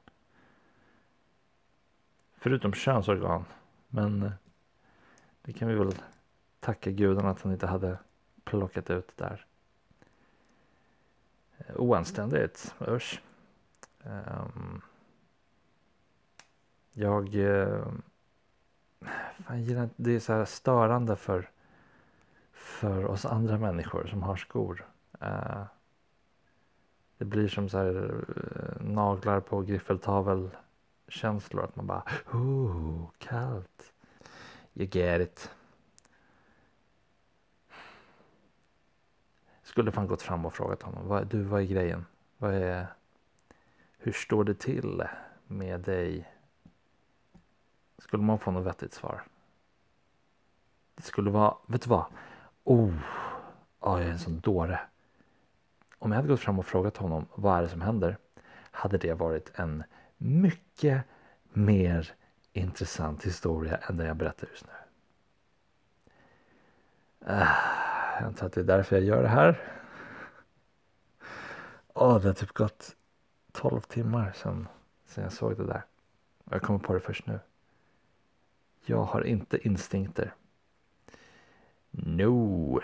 Förutom 2.36 2.72
könsorgan. 2.72 3.44
Men 3.88 4.22
äh, 4.22 4.32
det 5.42 5.52
kan 5.52 5.68
vi 5.68 5.74
väl 5.74 5.94
tacka 6.60 6.90
gudarna 6.90 7.30
att 7.30 7.42
han 7.42 7.52
inte 7.52 7.66
hade 7.66 7.98
plockat 8.44 8.90
ut 8.90 9.16
där. 9.16 9.46
Oanständigt, 11.76 12.74
usch. 12.88 13.22
Um, 14.04 14.82
jag 16.92 17.34
uh, 17.34 17.86
fan, 19.46 19.62
gillar 19.62 19.82
inte, 19.82 19.94
det 19.96 20.10
är 20.12 20.20
så 20.20 20.32
här 20.32 20.44
störande 20.44 21.16
för, 21.16 21.50
för 22.52 23.04
oss 23.04 23.24
andra 23.24 23.58
människor 23.58 24.06
som 24.06 24.22
har 24.22 24.36
skor. 24.36 24.86
Uh, 25.22 25.64
det 27.18 27.24
blir 27.24 27.48
som 27.48 27.68
så 27.68 27.78
här 27.78 27.96
uh, 27.96 28.86
naglar 28.86 29.40
på 29.40 29.62
griffeltavel 29.62 30.50
känslor 31.08 31.64
att 31.64 31.76
man 31.76 31.86
bara 31.86 32.04
oh, 32.32 33.10
kallt. 33.18 33.92
You 34.74 34.88
get 34.92 35.20
it. 35.20 35.50
Skulle 39.74 39.92
fan 39.92 40.06
gått 40.06 40.22
fram 40.22 40.46
och 40.46 40.54
frågat 40.54 40.82
honom. 40.82 41.08
Vad, 41.08 41.26
du, 41.26 41.42
vad 41.42 41.60
är 41.60 41.64
grejen? 41.64 42.06
Vad 42.38 42.54
är... 42.54 42.86
Hur 43.98 44.12
står 44.12 44.44
det 44.44 44.54
till 44.54 45.02
med 45.46 45.80
dig? 45.80 46.30
Skulle 47.98 48.22
man 48.22 48.38
få 48.38 48.50
något 48.50 48.66
vettigt 48.66 48.92
svar? 48.92 49.22
Det 50.94 51.02
skulle 51.02 51.30
vara, 51.30 51.54
vet 51.66 51.82
du 51.82 51.90
vad? 51.90 52.04
Oh, 52.64 52.94
oh 53.80 54.00
jag 54.00 54.02
är 54.02 54.10
en 54.10 54.18
sån 54.18 54.40
dåre. 54.40 54.80
Om 55.98 56.12
jag 56.12 56.16
hade 56.16 56.28
gått 56.28 56.40
fram 56.40 56.58
och 56.58 56.66
frågat 56.66 56.96
honom 56.96 57.26
vad 57.34 57.58
är 57.58 57.62
det 57.62 57.68
som 57.68 57.80
händer? 57.80 58.16
Hade 58.70 58.98
det 58.98 59.14
varit 59.14 59.52
en 59.54 59.84
mycket 60.16 61.02
mer 61.52 62.14
intressant 62.52 63.24
historia 63.24 63.76
än 63.76 63.96
den 63.96 64.06
jag 64.06 64.16
berättar 64.16 64.48
just 64.48 64.66
nu. 64.66 64.72
Uh, 67.32 67.83
jag 68.20 68.26
antar 68.26 68.46
att 68.46 68.52
det 68.52 68.60
är 68.60 68.64
därför 68.64 68.96
jag 68.96 69.04
gör 69.04 69.22
det 69.22 69.28
här. 69.28 69.60
Åh, 71.94 72.16
oh, 72.16 72.20
det 72.20 72.28
har 72.28 72.34
typ 72.34 72.52
gått 72.52 72.96
12 73.52 73.80
timmar 73.80 74.32
sedan, 74.32 74.68
sedan 75.06 75.24
jag 75.24 75.32
såg 75.32 75.56
det 75.56 75.66
där. 75.66 75.84
Jag 76.50 76.62
kommer 76.62 76.78
på 76.78 76.94
det 76.94 77.00
först 77.00 77.26
nu. 77.26 77.40
Jag 78.84 79.02
har 79.02 79.24
inte 79.24 79.66
instinkter. 79.66 80.34
No. 81.90 82.80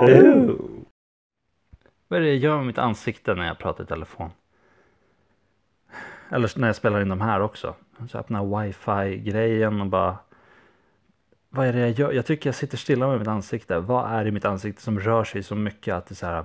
Oh. 0.00 0.76
Vad 2.08 2.18
är 2.18 2.22
det 2.22 2.28
jag 2.28 2.36
gör 2.36 2.56
med 2.56 2.66
mitt 2.66 2.78
ansikte 2.78 3.34
när 3.34 3.46
jag 3.46 3.58
pratar 3.58 3.84
i 3.84 3.86
telefon? 3.86 4.30
Eller 6.30 6.58
när 6.58 6.66
jag 6.66 6.76
spelar 6.76 7.02
in 7.02 7.08
de 7.08 7.20
här 7.20 7.40
också. 7.40 7.74
Så 8.08 8.18
öppnar 8.18 8.62
wifi-grejen 8.62 9.80
och 9.80 9.86
bara 9.86 10.16
vad 11.48 11.66
är 11.66 11.72
det 11.72 11.78
jag 11.78 11.90
gör? 11.90 12.12
Jag 12.12 12.26
tycker 12.26 12.48
jag 12.48 12.54
sitter 12.54 12.76
stilla 12.76 13.08
med 13.08 13.18
mitt 13.18 13.28
ansikte. 13.28 13.78
Vad 13.80 14.10
är 14.12 14.24
det 14.24 14.28
i 14.28 14.32
mitt 14.32 14.44
ansikte 14.44 14.82
som 14.82 15.00
rör 15.00 15.24
sig 15.24 15.42
så 15.42 15.54
mycket 15.54 15.94
att 15.94 16.06
det 16.06 16.14
så 16.14 16.26
här 16.26 16.44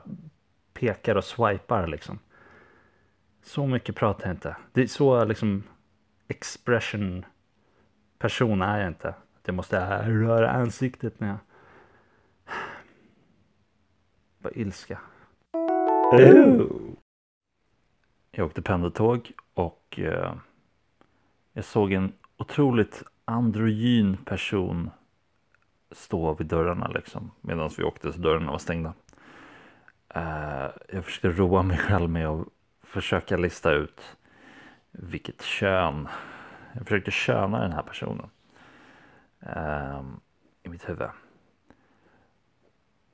pekar 0.73 1.15
och 1.15 1.23
swipar 1.23 1.87
liksom? 1.87 2.19
Så 3.43 3.67
mycket 3.67 3.95
pratar 3.95 4.27
jag 4.27 4.35
inte. 4.35 4.55
Det 4.73 4.81
är 4.81 4.87
så 4.87 5.25
liksom 5.25 5.63
expression 6.27 7.25
person 8.17 8.61
är 8.61 8.79
jag 8.79 8.87
inte. 8.87 9.15
Jag 9.45 9.55
måste 9.55 10.07
röra 10.07 10.51
ansiktet 10.51 11.19
när 11.19 11.27
jag... 11.27 11.37
Bara 14.37 14.53
ilska. 14.53 14.99
Ooh. 16.13 16.93
Jag 18.31 18.45
åkte 18.45 18.61
pendeltåg 18.61 19.31
och 19.53 19.99
eh, 19.99 20.35
jag 21.53 21.65
såg 21.65 21.91
en 21.91 22.13
otroligt 22.37 23.03
androgyn 23.25 24.17
person 24.17 24.89
stå 25.91 26.33
vid 26.33 26.47
dörrarna 26.47 26.87
liksom 26.87 27.31
medan 27.41 27.69
vi 27.77 27.83
åkte 27.83 28.13
så 28.13 28.19
dörrarna 28.19 28.51
var 28.51 28.57
stängda. 28.57 28.93
Uh, 30.15 30.69
jag 30.89 31.05
försökte 31.05 31.29
roa 31.29 31.63
mig 31.63 31.77
själv 31.77 32.09
med 32.09 32.27
att 32.27 32.47
försöka 32.81 33.37
lista 33.37 33.71
ut 33.71 34.17
vilket 34.91 35.41
kön. 35.41 36.07
Jag 36.73 36.83
försökte 36.83 37.11
köna 37.11 37.61
den 37.61 37.73
här 37.73 37.81
personen. 37.81 38.29
Ehm, 39.39 40.19
I 40.63 40.69
mitt 40.69 40.89
huvud. 40.89 41.09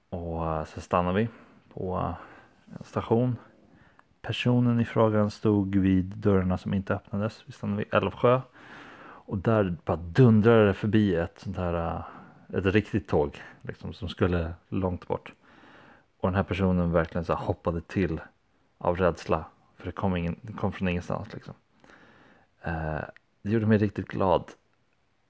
Och 0.09 0.47
eh, 0.47 0.65
så 0.65 0.81
stannade 0.81 1.19
vi 1.19 1.27
på 1.73 2.15
en 2.77 2.83
station. 2.83 3.37
Personen 4.21 4.79
i 4.79 4.85
frågan 4.85 5.31
stod 5.31 5.75
vid 5.75 6.05
dörrarna 6.05 6.57
som 6.57 6.73
inte 6.73 6.93
öppnades. 6.93 7.43
Vi 7.45 7.51
stannade 7.51 7.83
vid 7.83 7.93
Älvsjö. 7.93 8.41
Och 9.27 9.37
där 9.37 9.75
bara 9.85 9.97
dundrade 9.97 10.67
det 10.67 10.73
förbi 10.73 11.15
ett 11.15 11.39
sånt 11.39 11.57
här, 11.57 11.73
eh, 11.73 12.57
ett 12.57 12.65
riktigt 12.65 13.07
tåg 13.07 13.41
liksom, 13.61 13.93
som 13.93 14.09
skulle 14.09 14.53
långt 14.69 15.07
bort. 15.07 15.33
Och 16.19 16.27
den 16.27 16.35
här 16.35 16.43
personen 16.43 16.91
verkligen 16.91 17.25
så 17.25 17.33
hoppade 17.33 17.81
till 17.81 18.21
av 18.77 18.97
rädsla. 18.97 19.45
För 19.77 19.85
det 19.85 19.91
kom, 19.91 20.15
ingen, 20.15 20.35
det 20.41 20.53
kom 20.53 20.71
från 20.71 20.87
ingenstans 20.87 21.33
liksom. 21.33 21.53
Eh, 22.61 23.01
det 23.41 23.49
gjorde 23.49 23.65
mig 23.65 23.77
riktigt 23.77 24.07
glad 24.07 24.43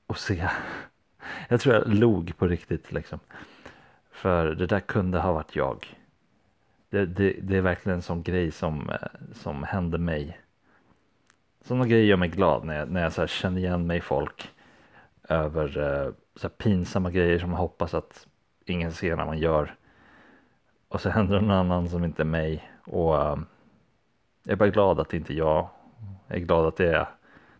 att 0.08 0.18
se. 0.18 0.50
Jag 1.50 1.62
tror 1.62 1.76
jag 1.76 1.88
log 1.88 2.38
på 2.38 2.48
riktigt 2.48 2.92
liksom. 2.92 3.20
För 4.12 4.56
det 4.56 4.68
där 4.68 4.80
kunde 4.80 5.20
ha 5.20 5.32
varit 5.32 5.56
jag. 5.56 5.98
Det, 6.90 7.06
det, 7.06 7.34
det 7.42 7.58
är 7.58 7.62
verkligen 7.62 7.96
en 7.96 8.02
sån 8.02 8.24
grej 8.24 8.52
som, 8.52 8.90
eh, 8.90 8.98
som 9.34 9.64
hände 9.64 9.98
mig. 9.98 10.40
Sådana 11.68 11.88
grejer 11.88 12.06
gör 12.06 12.18
mig 12.18 12.30
glad 12.30 12.66
när 12.66 12.80
jag, 12.80 12.92
när 12.92 13.04
jag 13.04 13.14
så 13.14 13.28
känner 13.28 13.58
igen 13.58 13.88
mig 13.88 14.02
folk 14.02 14.52
över 15.30 15.78
eh, 15.78 16.14
så 16.36 16.50
pinsamma 16.50 17.12
grejer 17.12 17.40
som 17.40 17.50
man 17.50 17.60
hoppas 17.60 17.94
att 17.94 18.28
ingen 18.66 18.92
ser 18.92 19.16
när 19.16 19.26
man 19.26 19.38
gör. 19.38 19.76
Och 20.88 21.02
så 21.02 21.10
händer 21.10 21.36
det 21.36 21.42
någon 21.42 21.52
annan 21.52 21.90
som 21.90 22.04
inte 22.04 22.22
är 22.22 22.26
mig 22.26 22.72
och 22.86 23.22
ehm, 23.22 23.46
jag 24.44 24.52
är 24.52 24.56
bara 24.56 24.70
glad 24.70 25.00
att 25.00 25.10
det 25.10 25.18
inte 25.18 25.34
är 25.34 25.38
jag. 25.38 25.70
Jag 26.28 26.38
är 26.38 26.42
glad 26.42 26.66
att 26.66 26.78
det 26.78 26.96
är 26.96 27.08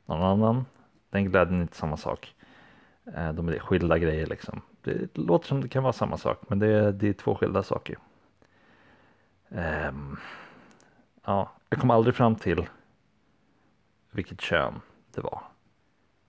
någon 0.06 0.22
annan. 0.22 0.66
Den 1.10 1.26
glädjen 1.26 1.58
är 1.58 1.62
inte 1.62 1.78
samma 1.78 1.98
sak. 1.98 2.36
Eh, 3.16 3.34
de 3.34 3.50
är 3.50 3.60
skilda 3.60 3.98
grejer 3.98 4.26
liksom. 4.26 4.62
Det 4.82 5.18
låter 5.18 5.48
som 5.48 5.62
det 5.62 5.68
kan 5.68 5.84
vara 5.84 5.94
samma 5.94 6.18
sak 6.18 6.42
men 6.48 6.60
det 6.60 6.68
är, 6.68 6.92
det 6.92 7.10
är 7.10 7.14
två 7.14 7.36
skilda 7.36 7.64
saker. 7.64 7.98
Um, 9.50 10.18
ja, 11.26 11.52
jag 11.70 11.80
kom 11.80 11.92
aldrig 11.92 12.16
fram 12.16 12.36
till 12.36 12.68
vilket 14.12 14.42
kön 14.42 14.74
det 15.14 15.22
var. 15.22 15.42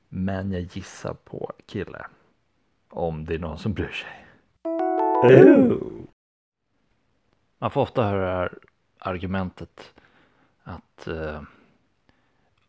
Men 0.09 0.53
jag 0.53 0.63
gissar 0.63 1.15
på 1.15 1.53
kille. 1.67 2.07
Om 2.89 3.25
det 3.25 3.35
är 3.35 3.39
någon 3.39 3.59
som 3.59 3.73
bryr 3.73 3.89
sig. 3.93 4.27
Ooh. 5.25 6.05
Man 7.59 7.71
får 7.71 7.81
ofta 7.81 8.05
höra 8.05 8.25
det 8.25 8.31
här 8.31 8.59
argumentet 8.99 9.95
att 10.63 11.09
uh, 11.09 11.43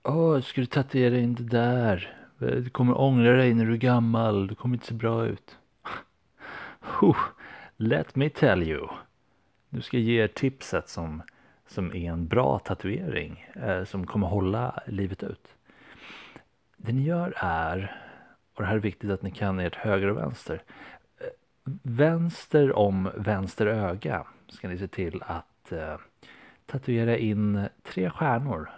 Åh, 0.03 0.41
ska 0.41 0.61
du 0.61 0.67
tatuera 0.67 1.17
in 1.17 1.35
det 1.35 1.43
där? 1.43 2.15
Du 2.37 2.69
kommer 2.69 2.97
ångra 2.97 3.31
dig 3.31 3.53
när 3.53 3.65
du 3.65 3.73
är 3.73 3.77
gammal, 3.77 4.47
du 4.47 4.55
kommer 4.55 4.75
inte 4.75 4.87
se 4.87 4.93
bra 4.93 5.25
ut. 5.25 5.57
Let 7.77 8.15
me 8.15 8.29
tell 8.29 8.63
you. 8.63 8.87
Nu 9.69 9.81
ska 9.81 9.97
jag 9.97 10.03
ge 10.03 10.23
er 10.23 10.27
tipset 10.27 10.89
som, 10.89 11.21
som 11.69 11.95
är 11.95 12.11
en 12.11 12.27
bra 12.27 12.59
tatuering 12.59 13.45
eh, 13.53 13.83
som 13.83 14.07
kommer 14.07 14.27
hålla 14.27 14.83
livet 14.85 15.23
ut. 15.23 15.55
Det 16.77 16.91
ni 16.91 17.03
gör 17.03 17.33
är, 17.37 18.01
och 18.55 18.61
det 18.61 18.67
här 18.67 18.75
är 18.75 18.79
viktigt 18.79 19.11
att 19.11 19.21
ni 19.21 19.31
kan 19.31 19.59
ert 19.59 19.75
höger 19.75 20.07
och 20.07 20.17
vänster. 20.17 20.63
Eh, 21.19 21.27
vänster 21.83 22.77
om 22.77 23.11
vänster 23.15 23.65
öga 23.65 24.25
ska 24.47 24.67
ni 24.67 24.77
se 24.77 24.87
till 24.87 25.23
att 25.25 25.71
eh, 25.71 25.97
tatuera 26.65 27.17
in 27.17 27.67
tre 27.83 28.09
stjärnor. 28.09 28.69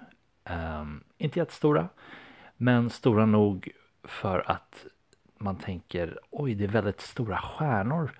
Eh, 0.44 0.86
inte 1.18 1.40
jättestora, 1.40 1.90
men 2.58 2.90
stora 2.90 3.25
nog 3.25 3.72
för 4.04 4.51
att 4.51 4.86
man 5.38 5.56
tänker 5.56 6.20
oj, 6.30 6.56
det 6.56 6.64
är 6.64 6.68
väldigt 6.68 7.01
stora 7.01 7.38
stjärnor 7.38 8.12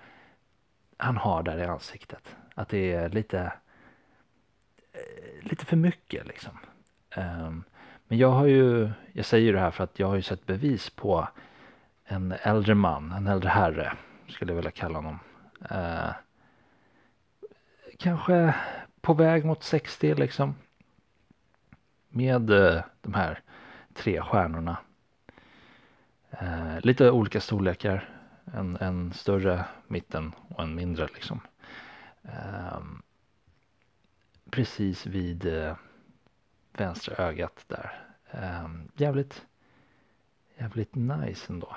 han 0.96 1.16
har 1.16 1.42
där 1.42 1.58
i 1.58 1.64
ansiktet. 1.64 2.36
Att 2.54 2.68
det 2.68 2.92
är 2.92 3.08
lite, 3.08 3.52
Eh, 4.92 5.48
lite 5.48 5.64
för 5.66 5.76
mycket 5.76 6.26
liksom. 6.26 6.58
Ehm, 7.10 7.64
men 8.08 8.18
jag 8.18 8.30
har 8.30 8.46
ju, 8.46 8.90
jag 9.12 9.24
säger 9.24 9.52
det 9.52 9.60
här 9.60 9.70
för 9.70 9.84
att 9.84 9.98
jag 9.98 10.06
har 10.06 10.16
ju 10.16 10.22
sett 10.22 10.46
bevis 10.46 10.90
på 10.90 11.28
en 12.04 12.34
äldre 12.42 12.74
man, 12.74 13.12
en 13.12 13.26
äldre 13.26 13.48
herre 13.48 13.92
skulle 14.28 14.52
jag 14.52 14.56
vilja 14.56 14.70
kalla 14.70 14.98
honom. 14.98 15.18
Eh, 15.70 16.10
kanske 17.98 18.54
på 19.00 19.14
väg 19.14 19.44
mot 19.44 19.62
60 19.62 20.14
liksom. 20.14 20.54
Med 22.08 22.50
eh, 22.50 22.82
de 23.00 23.14
här 23.14 23.40
tre 23.94 24.22
stjärnorna. 24.22 24.76
Eh, 26.30 26.80
lite 26.80 27.10
olika 27.10 27.40
storlekar. 27.40 28.08
En, 28.54 28.76
en 28.80 29.12
större 29.12 29.64
mitten 29.86 30.32
och 30.48 30.62
en 30.62 30.74
mindre 30.74 31.08
liksom. 31.14 31.40
Ehm, 32.22 33.02
Precis 34.52 35.06
vid 35.06 35.46
eh, 35.46 35.76
vänstra 36.72 37.14
ögat 37.24 37.64
där. 37.68 38.04
Eh, 38.30 38.68
jävligt, 38.96 39.46
jävligt 40.58 40.94
nice 40.94 41.52
ändå. 41.52 41.76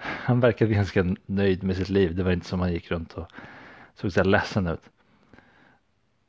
Han 0.00 0.40
verkade 0.40 0.74
ganska 0.74 1.16
nöjd 1.26 1.62
med 1.62 1.76
sitt 1.76 1.88
liv. 1.88 2.16
Det 2.16 2.22
var 2.22 2.32
inte 2.32 2.46
som 2.46 2.60
han 2.60 2.72
gick 2.72 2.90
runt 2.90 3.14
och 3.14 3.32
såg 3.94 4.12
så 4.12 4.24
ledsen 4.24 4.66
ut. 4.66 4.90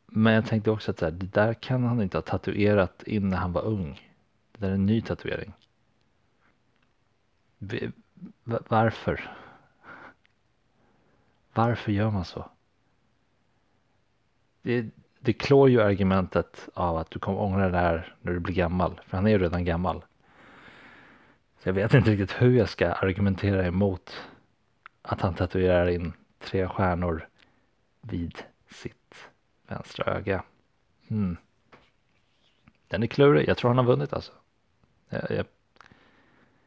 Men 0.05 0.33
jag 0.33 0.45
tänkte 0.45 0.71
också 0.71 0.91
att 0.91 1.01
här, 1.01 1.11
det 1.11 1.33
där 1.33 1.53
kan 1.53 1.83
han 1.83 2.01
inte 2.01 2.17
ha 2.17 2.21
tatuerat 2.21 3.03
in 3.03 3.29
när 3.29 3.37
han 3.37 3.53
var 3.53 3.65
ung. 3.65 4.11
Det 4.51 4.59
där 4.59 4.69
är 4.69 4.73
en 4.73 4.85
ny 4.85 5.01
tatuering. 5.01 5.53
Varför? 8.43 9.35
Varför 11.53 11.91
gör 11.91 12.11
man 12.11 12.25
så? 12.25 12.49
Det, 14.61 14.85
det 15.19 15.33
klår 15.33 15.69
ju 15.69 15.81
argumentet 15.81 16.69
av 16.73 16.97
att 16.97 17.11
du 17.11 17.19
kommer 17.19 17.39
ångra 17.39 17.69
det 17.69 17.77
här 17.77 18.15
när 18.21 18.33
du 18.33 18.39
blir 18.39 18.55
gammal. 18.55 19.01
För 19.05 19.17
han 19.17 19.27
är 19.27 19.31
ju 19.31 19.37
redan 19.37 19.65
gammal. 19.65 20.05
Så 21.59 21.69
jag 21.69 21.73
vet 21.73 21.93
inte 21.93 22.11
riktigt 22.11 22.41
hur 22.41 22.57
jag 22.57 22.69
ska 22.69 22.91
argumentera 22.91 23.65
emot 23.65 24.29
att 25.01 25.21
han 25.21 25.33
tatuerar 25.33 25.87
in 25.87 26.13
tre 26.39 26.67
stjärnor 26.67 27.27
vid 28.01 28.43
sitt 28.69 29.29
vänstra 29.67 30.13
öga. 30.13 30.43
Hmm. 31.07 31.37
Den 32.87 33.03
är 33.03 33.07
klurig. 33.07 33.47
Jag 33.47 33.57
tror 33.57 33.69
han 33.69 33.77
har 33.77 33.85
vunnit 33.85 34.13
alltså. 34.13 34.31
Jag, 35.09 35.31
jag, 35.31 35.45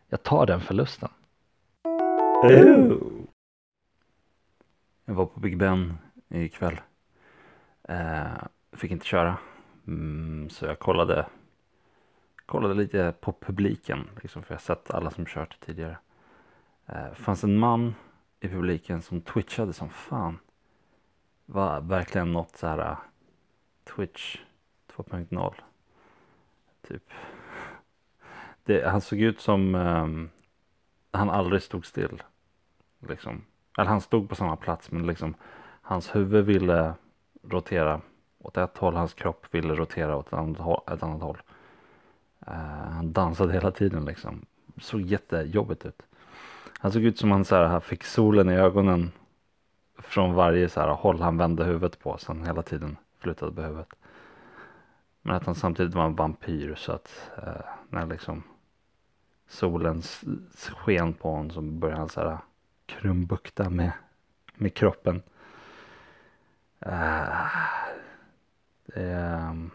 jag 0.08 0.22
tar 0.22 0.46
den 0.46 0.60
förlusten. 0.60 1.08
Ooh. 2.44 3.24
Jag 5.04 5.14
var 5.14 5.26
på 5.26 5.40
Big 5.40 5.56
Ben 5.56 5.98
ikväll. 6.28 6.80
Eh, 7.88 8.42
fick 8.72 8.90
inte 8.90 9.06
köra. 9.06 9.36
Mm, 9.86 10.50
så 10.50 10.66
jag 10.66 10.78
kollade, 10.78 11.26
kollade 12.46 12.74
lite 12.74 13.14
på 13.20 13.32
publiken. 13.32 14.08
Liksom, 14.22 14.42
för 14.42 14.54
jag 14.54 14.58
har 14.58 14.62
sett 14.62 14.90
alla 14.90 15.10
som 15.10 15.26
kört 15.26 15.60
tidigare. 15.60 15.98
Eh, 16.86 17.08
det 17.10 17.14
fanns 17.14 17.44
en 17.44 17.58
man 17.58 17.94
i 18.40 18.48
publiken 18.48 19.02
som 19.02 19.20
twitchade 19.20 19.72
som 19.72 19.90
fan. 19.90 20.38
Var 21.46 21.80
verkligen 21.80 22.32
något 22.32 22.56
så 22.56 22.66
här 22.66 22.78
uh, 22.78 22.98
Twitch 23.84 24.38
2.0. 24.96 25.54
Typ. 26.88 27.10
Det, 28.64 28.88
han 28.88 29.00
såg 29.00 29.20
ut 29.20 29.40
som 29.40 29.74
um, 29.74 30.30
han 31.10 31.30
aldrig 31.30 31.62
stod 31.62 31.86
still. 31.86 32.22
Liksom. 33.08 33.44
Eller 33.78 33.90
han 33.90 34.00
stod 34.00 34.28
på 34.28 34.34
samma 34.34 34.56
plats 34.56 34.90
men 34.90 35.06
liksom 35.06 35.34
hans 35.82 36.14
huvud 36.14 36.44
ville 36.44 36.94
rotera 37.42 38.00
åt 38.38 38.56
ett 38.56 38.78
håll, 38.78 38.94
hans 38.94 39.14
kropp 39.14 39.46
ville 39.50 39.74
rotera 39.74 40.16
åt 40.16 40.26
ett 40.26 40.32
annat 40.32 40.58
håll. 40.58 40.80
Ett 40.86 41.02
annat 41.02 41.22
håll. 41.22 41.42
Uh, 42.48 42.54
han 42.92 43.12
dansade 43.12 43.52
hela 43.52 43.70
tiden 43.70 44.04
liksom. 44.04 44.46
Såg 44.80 45.00
jättejobbigt 45.00 45.86
ut. 45.86 46.02
Han 46.78 46.92
såg 46.92 47.02
ut 47.02 47.18
som 47.18 47.30
han 47.30 47.44
så 47.44 47.56
här, 47.56 47.80
fick 47.80 48.04
solen 48.04 48.50
i 48.50 48.54
ögonen 48.54 49.12
från 49.98 50.34
varje 50.34 50.68
så 50.68 50.80
här, 50.80 50.88
håll 50.88 51.20
han 51.20 51.38
vände 51.38 51.64
huvudet 51.64 51.98
på 51.98 52.18
så 52.18 52.32
han 52.32 52.46
hela 52.46 52.62
tiden 52.62 52.96
flyttade 53.18 53.52
på 53.52 53.62
huvudet. 53.62 53.94
Men 55.22 55.36
att 55.36 55.46
han 55.46 55.54
samtidigt 55.54 55.94
var 55.94 56.04
en 56.04 56.14
vampyr 56.14 56.74
så 56.74 56.92
att 56.92 57.30
uh, 57.38 57.64
när 57.88 58.06
liksom 58.06 58.42
solens 59.48 60.24
sken 60.76 61.12
på 61.12 61.30
honom 61.30 61.50
så 61.50 61.60
började 61.60 62.00
han 62.00 62.08
så 62.08 62.20
här 62.20 62.38
krumbukta 62.86 63.70
med, 63.70 63.92
med 64.54 64.74
kroppen. 64.74 65.22
Ah, 66.86 67.48
det, 68.86 69.02
är, 69.02 69.48
um, 69.50 69.70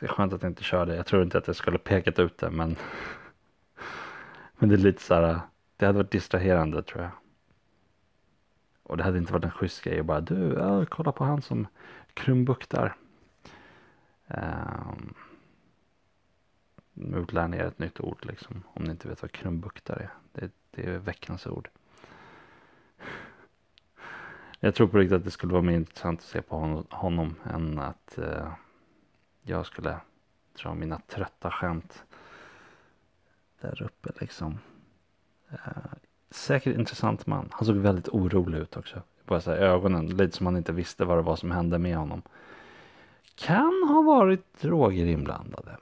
det 0.00 0.06
är 0.06 0.10
skönt 0.10 0.32
att 0.32 0.42
jag 0.42 0.50
inte 0.50 0.62
körde. 0.62 0.96
Jag 0.96 1.06
tror 1.06 1.22
inte 1.22 1.38
att 1.38 1.46
jag 1.46 1.56
skulle 1.56 1.78
pekat 1.78 2.18
ut 2.18 2.38
det 2.38 2.50
men, 2.50 2.76
men 4.58 4.68
det 4.68 4.74
är 4.74 4.78
lite 4.78 5.02
så 5.02 5.14
här. 5.14 5.30
Uh, 5.30 5.40
det 5.76 5.86
hade 5.86 5.98
varit 5.98 6.10
distraherande 6.10 6.82
tror 6.82 7.02
jag. 7.02 7.10
Och 8.82 8.96
det 8.96 9.02
hade 9.02 9.18
inte 9.18 9.32
varit 9.32 9.44
en 9.44 9.50
schysst 9.50 9.82
grej 9.82 10.00
att 10.00 10.06
bara 10.06 10.20
du, 10.20 10.54
ja, 10.58 10.84
kolla 10.84 11.12
på 11.12 11.24
han 11.24 11.42
som 11.42 11.66
krumbuktar. 12.14 12.96
Um, 14.26 15.14
nu 16.92 17.26
lär 17.28 17.48
ni 17.48 17.56
er 17.56 17.64
ett 17.64 17.78
nytt 17.78 18.00
ord 18.00 18.26
liksom. 18.26 18.62
Om 18.72 18.84
ni 18.84 18.90
inte 18.90 19.08
vet 19.08 19.22
vad 19.22 19.32
krumbuktar 19.32 19.96
är. 19.96 20.10
Det, 20.32 20.52
det 20.70 20.82
är 20.86 20.98
veckans 20.98 21.46
ord. 21.46 21.68
Jag 24.60 24.74
tror 24.74 24.88
på 24.88 24.98
riktigt 24.98 25.16
att 25.16 25.24
det 25.24 25.30
skulle 25.30 25.52
vara 25.52 25.62
mer 25.62 25.74
intressant 25.74 26.20
att 26.20 26.26
se 26.26 26.42
på 26.42 26.84
honom, 26.90 27.34
än 27.44 27.78
att 27.78 28.18
eh, 28.18 28.52
jag 29.42 29.66
skulle 29.66 30.00
dra 30.62 30.74
mina 30.74 31.00
trötta 31.06 31.50
skämt 31.50 32.04
där 33.60 33.82
uppe 33.82 34.10
liksom. 34.20 34.58
Eh, 35.50 35.58
säkert 36.30 36.76
intressant 36.76 37.26
man. 37.26 37.48
Han 37.52 37.66
såg 37.66 37.76
väldigt 37.76 38.08
orolig 38.08 38.58
ut 38.58 38.76
också. 38.76 39.02
Bara 39.24 39.40
så 39.40 39.50
här, 39.50 39.58
ögonen, 39.58 40.06
lite 40.06 40.36
som 40.36 40.46
han 40.46 40.56
inte 40.56 40.72
visste 40.72 41.04
vad 41.04 41.18
det 41.18 41.22
var 41.22 41.36
som 41.36 41.50
hände 41.50 41.78
med 41.78 41.96
honom. 41.96 42.22
Kan 43.34 43.84
ha 43.88 44.02
varit 44.02 44.60
droger 44.60 45.06
inblandade. 45.06 45.76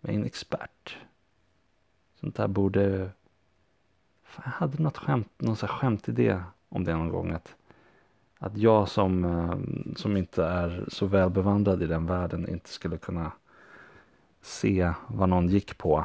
Med 0.00 0.14
en 0.14 0.24
expert. 0.24 0.98
Sånt 2.20 2.36
där 2.36 2.48
borde... 2.48 3.10
Fan, 4.24 4.42
jag 4.44 4.52
hade 4.52 4.82
något 4.82 4.98
skämt, 4.98 5.32
någon 5.36 5.56
så 5.56 5.66
här 5.66 5.74
skämtidé 5.74 6.42
om 6.68 6.84
det 6.84 6.96
någon 6.96 7.08
gång. 7.08 7.30
Att, 7.30 7.56
att 8.38 8.56
jag 8.56 8.88
som, 8.88 9.24
eh, 9.24 9.94
som 9.96 10.16
inte 10.16 10.44
är 10.44 10.84
så 10.88 11.06
väl 11.06 11.30
bevandrad 11.30 11.82
i 11.82 11.86
den 11.86 12.06
världen 12.06 12.48
inte 12.48 12.68
skulle 12.70 12.98
kunna 12.98 13.32
se 14.42 14.92
vad 15.08 15.28
någon 15.28 15.48
gick 15.48 15.78
på. 15.78 16.04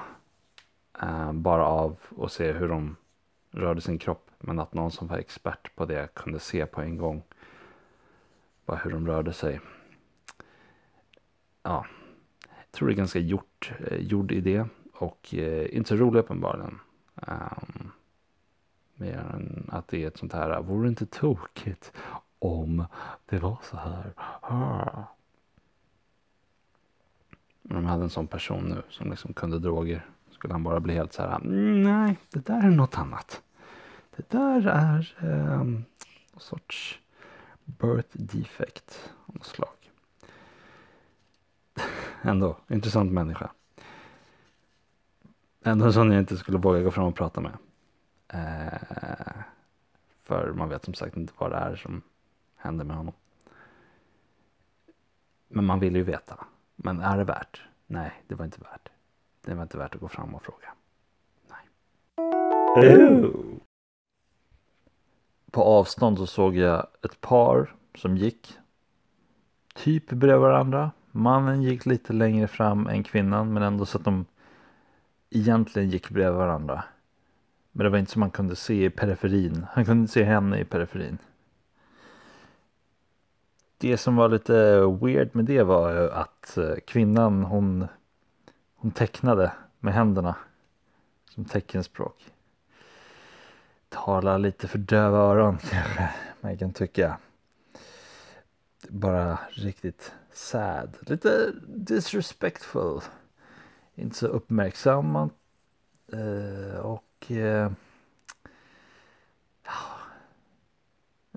eh, 1.02 1.34
bara 1.34 1.66
av 1.66 1.98
att 2.18 2.32
se 2.32 2.52
hur 2.52 2.68
de 2.70 2.96
rörde 3.52 3.82
sin 3.82 3.98
kropp. 3.98 4.32
Men 4.40 4.60
att 4.60 4.74
någon 4.74 4.92
som 4.92 5.08
var 5.08 5.18
expert 5.18 5.76
på 5.76 5.86
det 5.86 6.14
kunde 6.14 6.40
se 6.40 6.66
på 6.66 6.82
en 6.82 6.98
gång 6.98 7.24
bara 8.66 8.78
hur 8.78 8.92
de 8.92 9.08
rörde 9.08 9.34
sig. 9.34 9.60
Ja, 11.64 11.86
jag 12.48 12.72
tror 12.72 12.88
det 12.88 12.94
är 12.94 12.98
ganska 12.98 13.20
gjort, 13.20 13.72
eh, 13.80 13.98
gjord 13.98 14.32
idé 14.32 14.66
och 14.94 15.34
eh, 15.34 15.76
inte 15.76 15.90
så 15.90 15.96
rolig 15.96 16.20
uppenbarligen. 16.20 16.80
Um, 17.16 17.92
mer 19.02 19.18
än 19.18 19.70
att 19.72 19.88
det 19.88 20.04
är 20.04 20.08
ett 20.08 20.18
sånt 20.18 20.34
här, 20.34 20.62
vore 20.62 20.86
det 20.86 20.90
inte 20.90 21.06
tokigt 21.06 21.94
om 22.40 22.86
det 23.26 23.40
var 23.40 23.58
så 23.64 23.78
här? 23.78 24.14
Om 27.64 27.76
de 27.76 27.86
hade 27.86 28.04
en 28.04 28.10
sån 28.10 28.28
person 28.28 28.64
nu 28.64 28.82
som 28.90 29.10
liksom 29.10 29.34
kunde 29.34 29.60
droger 29.60 30.06
skulle 30.32 30.54
han 30.54 30.64
bara 30.64 30.80
bli 30.80 30.94
helt 30.94 31.14
så 31.14 31.22
här, 31.22 31.36
mm, 31.36 31.84
nej, 31.84 32.18
det 32.30 32.46
där 32.46 32.64
är 32.64 32.70
något 32.70 32.98
annat. 32.98 33.42
Det 34.16 34.30
där 34.30 34.68
är 34.68 35.16
eh, 35.22 35.58
någon 35.58 35.86
sorts 36.38 37.00
birth 37.66 38.10
defect 38.18 39.12
av 39.26 39.36
något 39.36 39.46
slag. 39.46 39.92
Ändå, 42.22 42.58
intressant 42.70 43.12
människa. 43.12 43.52
Ändå 45.64 45.86
en 45.86 45.94
sån 45.94 46.12
jag 46.12 46.20
inte 46.20 46.38
skulle 46.38 46.58
våga 46.58 46.82
gå 46.82 46.92
fram 46.92 47.06
och 47.06 47.16
prata 47.16 47.42
med. 47.42 47.52
Eh, 48.34 49.44
för 50.24 50.54
man 50.54 50.70
vet 50.70 50.86
som 50.86 50.94
sagt 50.94 51.18
inte 51.18 51.34
vad 51.38 51.52
det 51.52 51.58
är 51.58 51.76
som 51.76 52.02
händer 52.56 52.86
med 52.86 52.98
honom. 52.98 53.14
Men 55.48 55.66
man 55.66 55.80
vill 55.80 55.96
ju 55.96 56.04
veta. 56.04 56.46
Men 56.76 57.00
är 57.00 57.18
det 57.18 57.24
värt? 57.24 57.62
Nej, 57.88 58.24
det 58.28 58.36
var 58.36 58.46
inte 58.46 58.62
värt. 58.62 58.90
Det 59.42 59.54
var 59.54 59.64
inte 59.64 59.78
värt 59.78 59.96
att 59.96 60.02
gå 60.02 60.08
fram 60.08 60.36
och 60.36 60.44
fråga. 60.44 60.74
Nej. 61.50 61.68
Ooh. 63.24 63.58
På 65.52 65.64
avstånd 65.64 66.18
så 66.18 66.28
såg 66.28 66.56
jag 66.56 66.88
ett 67.04 67.22
par 67.22 67.76
som 67.96 68.18
gick 68.18 68.58
typ 69.74 70.10
bredvid 70.10 70.42
varandra. 70.42 70.92
Mannen 71.12 71.62
gick 71.62 71.86
lite 71.86 72.14
längre 72.14 72.48
fram 72.48 72.88
än 72.88 73.04
kvinnan 73.04 73.54
men 73.54 73.64
ändå 73.64 73.86
så 73.86 73.98
att 73.98 74.06
de 74.06 74.26
egentligen 75.30 75.90
gick 75.90 76.10
bredvid 76.10 76.38
varandra. 76.38 76.84
Men 77.72 77.84
det 77.84 77.90
var 77.90 77.98
inte 77.98 78.12
som 78.12 78.20
man 78.20 78.32
kunde 78.32 78.56
se 78.56 78.86
i 78.86 78.90
periferin. 78.90 79.66
Han 79.72 79.86
kunde 79.86 80.02
inte 80.02 80.14
se 80.14 80.24
henne 80.24 80.60
i 80.60 80.66
periferin. 80.66 81.18
Det 83.78 83.98
som 83.98 84.16
var 84.16 84.30
lite 84.30 84.54
weird 85.02 85.30
med 85.36 85.46
det 85.46 85.64
var 85.64 85.96
att 85.96 86.58
eh, 86.58 86.76
kvinnan 86.88 87.44
hon 87.44 87.88
hon 88.82 88.92
tecknade 88.92 89.52
med 89.80 89.94
händerna 89.94 90.36
som 91.30 91.46
teckenspråk. 91.46 92.34
Talar 93.90 94.40
lite 94.40 94.68
för 94.68 94.78
döva 94.78 95.18
öron 95.18 95.58
kanske 95.70 96.10
man 96.42 96.58
kan 96.58 96.74
tycka. 96.74 97.18
Bara 98.90 99.40
riktigt 99.50 100.14
sad. 100.34 100.98
Lite 101.02 101.52
disrespectful. 101.68 103.02
Inte 103.96 104.16
så 104.16 104.28
uppmärksammad. 104.28 105.30
Eh, 106.14 106.80
och 106.80 107.04
och... 107.22 107.32
Eh, 107.32 107.72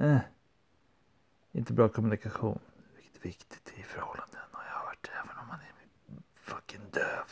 eh, 0.01 0.19
inte 1.53 1.73
bra 1.73 1.89
kommunikation. 1.89 2.59
Vilket 2.97 3.17
är 3.17 3.23
viktigt 3.23 3.73
i 3.77 3.83
förhållanden 3.83 4.41
har 4.53 4.65
jag 4.65 4.87
hört. 4.87 5.11
Även 5.25 5.39
om 5.39 5.49
man 5.49 5.59
är 5.61 5.73
fucking 6.35 6.81
döv. 6.91 7.25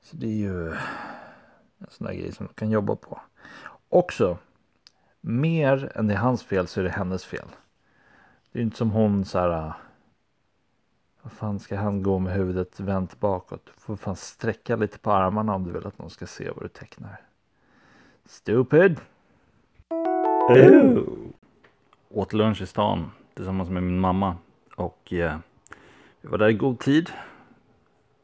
Så 0.00 0.16
det 0.16 0.26
är 0.26 0.36
ju 0.36 0.70
en 1.78 1.86
sån 1.88 2.06
där 2.06 2.14
grej 2.14 2.32
som 2.32 2.46
man 2.46 2.54
kan 2.54 2.70
jobba 2.70 2.96
på. 2.96 3.20
Också, 3.88 4.38
mer 5.20 5.92
än 5.94 6.06
det 6.06 6.14
är 6.14 6.18
hans 6.18 6.42
fel 6.42 6.66
så 6.66 6.80
är 6.80 6.84
det 6.84 6.90
hennes 6.90 7.24
fel. 7.24 7.48
Det 8.52 8.58
är 8.58 8.60
ju 8.60 8.64
inte 8.64 8.76
som 8.76 8.90
hon 8.90 9.24
så 9.24 9.38
här. 9.38 9.72
Vad 11.22 11.32
fan 11.32 11.60
ska 11.60 11.76
han 11.76 12.02
gå 12.02 12.18
med 12.18 12.32
huvudet 12.32 12.80
vänt 12.80 13.20
bakåt? 13.20 13.60
Du 13.64 13.72
får 13.80 13.96
fan 13.96 14.16
sträcka 14.16 14.76
lite 14.76 14.98
på 14.98 15.12
armarna 15.12 15.54
om 15.54 15.64
du 15.64 15.72
vill 15.72 15.86
att 15.86 15.98
någon 15.98 16.10
ska 16.10 16.26
se 16.26 16.50
vad 16.50 16.64
du 16.64 16.68
tecknar. 16.68 17.20
Stupid! 18.24 19.00
Oh. 20.48 21.02
Åt 22.08 22.32
lunch 22.32 22.62
i 22.62 22.66
stan 22.66 23.10
tillsammans 23.34 23.70
med 23.70 23.82
min 23.82 24.00
mamma 24.00 24.36
och 24.76 25.12
eh, 25.12 25.38
vi 26.20 26.28
var 26.28 26.38
där 26.38 26.48
i 26.48 26.54
god 26.54 26.78
tid 26.78 27.10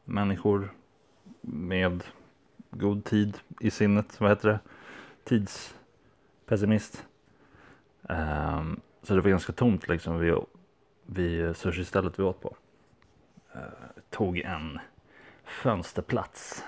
människor 0.05 0.73
med 1.41 2.03
god 2.71 3.03
tid 3.03 3.37
i 3.59 3.71
sinnet. 3.71 4.21
Vad 4.21 4.29
heter 4.29 4.49
det? 4.49 4.59
Tidspessimist. 5.23 7.05
Um, 8.01 8.81
så 9.03 9.15
det 9.15 9.21
var 9.21 9.29
ganska 9.29 9.53
tomt 9.53 9.87
liksom 9.87 10.19
vid, 10.19 10.35
vid 11.05 11.45
eh, 11.45 11.53
sushi-stället 11.53 12.19
vi 12.19 12.23
åt 12.23 12.41
på. 12.41 12.55
Eh, 13.53 13.61
tog 14.09 14.37
en 14.39 14.79
fönsterplats. 15.43 16.63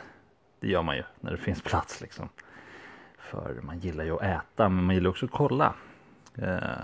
Det 0.60 0.68
gör 0.68 0.84
man 0.84 0.96
ju 0.96 1.04
när 1.20 1.32
det 1.32 1.38
finns 1.38 1.62
plats 1.62 2.02
liksom. 2.02 2.30
För 3.18 3.60
man 3.62 3.80
gillar 3.80 4.04
ju 4.04 4.16
att 4.16 4.22
äta 4.22 4.70
men 4.70 4.84
man 4.84 4.96
gillar 4.96 5.10
också 5.10 5.26
att 5.26 5.32
kolla. 5.32 5.74
Eh, 6.36 6.84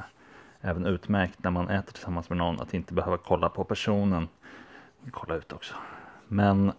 även 0.61 0.85
utmärkt 0.85 1.43
när 1.43 1.51
man 1.51 1.69
äter 1.69 1.93
tillsammans 1.93 2.29
med 2.29 2.37
någon 2.37 2.61
att 2.61 2.73
inte 2.73 2.93
behöva 2.93 3.17
kolla 3.17 3.49
på 3.49 3.63
personen. 3.63 4.27
Kolla 5.11 5.35
ut 5.35 5.53
också. 5.53 5.75
Men 6.27 6.71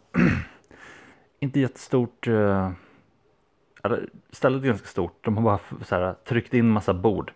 inte 1.40 1.61
jättestort. 1.61 2.26
Eh, 2.26 2.72
eller, 3.85 4.09
stället 4.31 4.62
är 4.62 4.66
ganska 4.66 4.87
stort. 4.87 5.24
De 5.24 5.37
har 5.37 5.44
bara 5.44 5.85
så 5.85 5.94
här, 5.94 6.14
tryckt 6.24 6.54
in 6.54 6.68
massa 6.70 6.94
bord. 6.94 7.33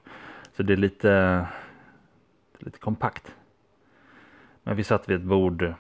Så 0.57 0.63
det 0.63 0.73
är 0.73 0.77
lite, 0.77 1.47
lite 2.59 2.79
kompakt. 2.79 3.35
Men 4.63 4.77
vi 4.77 4.85
satt 4.85 5.09
vid 5.09 5.17
ett 5.17 5.23
bord 5.23 5.75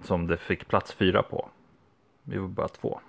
som 0.00 0.26
det 0.26 0.36
fick 0.36 0.68
plats 0.68 0.92
fyra 0.92 1.22
på. 1.22 1.48
Vi 2.22 2.38
var 2.38 2.48
bara 2.48 2.68
två. 2.68 3.00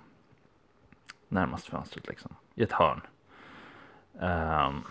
Närmast 1.28 1.66
fönstret 1.66 2.08
liksom. 2.08 2.36
I 2.54 2.62
ett 2.62 2.72
hörn. 2.72 3.00
Um, 4.12 4.84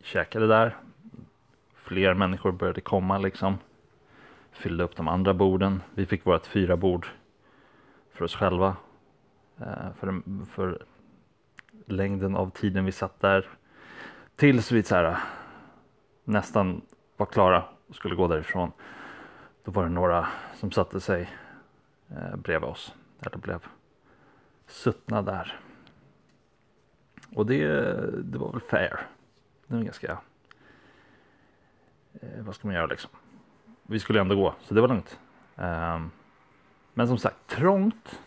käkade 0.00 0.46
där. 0.46 0.76
Fler 1.74 2.14
människor 2.14 2.52
började 2.52 2.80
komma 2.80 3.18
liksom 3.18 3.58
fyllde 4.52 4.84
upp 4.84 4.96
de 4.96 5.08
andra 5.08 5.34
borden. 5.34 5.82
Vi 5.94 6.06
fick 6.06 6.26
vårt 6.26 6.46
fyra 6.46 6.76
bord 6.76 7.06
för 8.12 8.24
oss 8.24 8.34
själva. 8.34 8.76
Uh, 9.60 9.92
för, 9.98 10.22
för 10.46 10.84
längden 11.86 12.36
av 12.36 12.50
tiden 12.50 12.84
vi 12.84 12.92
satt 12.92 13.20
där. 13.20 13.48
Tills 14.36 14.72
vi 14.72 14.82
så 14.82 14.94
här, 14.94 15.18
nästan 16.24 16.82
var 17.16 17.26
klara 17.26 17.64
och 17.90 17.96
skulle 17.96 18.14
gå 18.14 18.28
därifrån. 18.28 18.72
Då 19.64 19.70
var 19.70 19.82
det 19.82 19.90
några 19.90 20.28
som 20.54 20.70
satte 20.70 21.00
sig 21.00 21.30
eh, 22.08 22.36
bredvid 22.36 22.70
oss. 22.70 22.94
Eller 23.20 23.38
blev 23.38 23.66
suttna 24.66 25.22
där. 25.22 25.60
Och 27.34 27.46
det, 27.46 27.66
det 28.22 28.38
var 28.38 28.52
väl 28.52 28.60
fair. 28.60 29.00
Det 29.66 29.74
var 29.74 29.82
ganska... 29.82 30.18
Eh, 32.20 32.42
vad 32.42 32.54
ska 32.54 32.68
man 32.68 32.74
göra 32.74 32.86
liksom? 32.86 33.10
vi 33.90 33.98
skulle 33.98 34.20
ändå 34.20 34.36
gå, 34.36 34.54
så 34.62 34.74
det 34.74 34.80
var 34.80 34.88
lugnt. 34.88 35.18
Eh, 35.56 36.00
men 36.94 37.08
som 37.08 37.18
sagt, 37.18 37.46
trångt. 37.46 38.20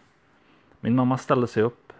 Min 0.79 0.95
mamma 0.95 1.17
ställde 1.17 1.47
sig 1.47 1.63
upp 1.63 1.93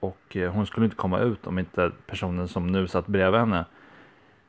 Och 0.00 0.36
eh, 0.36 0.52
hon 0.52 0.66
skulle 0.66 0.86
inte 0.86 0.96
komma 0.96 1.18
ut 1.18 1.46
om 1.46 1.58
inte 1.58 1.92
personen 2.06 2.48
som 2.48 2.66
nu 2.66 2.88
satt 2.88 3.06
bredvid 3.06 3.40
henne 3.40 3.64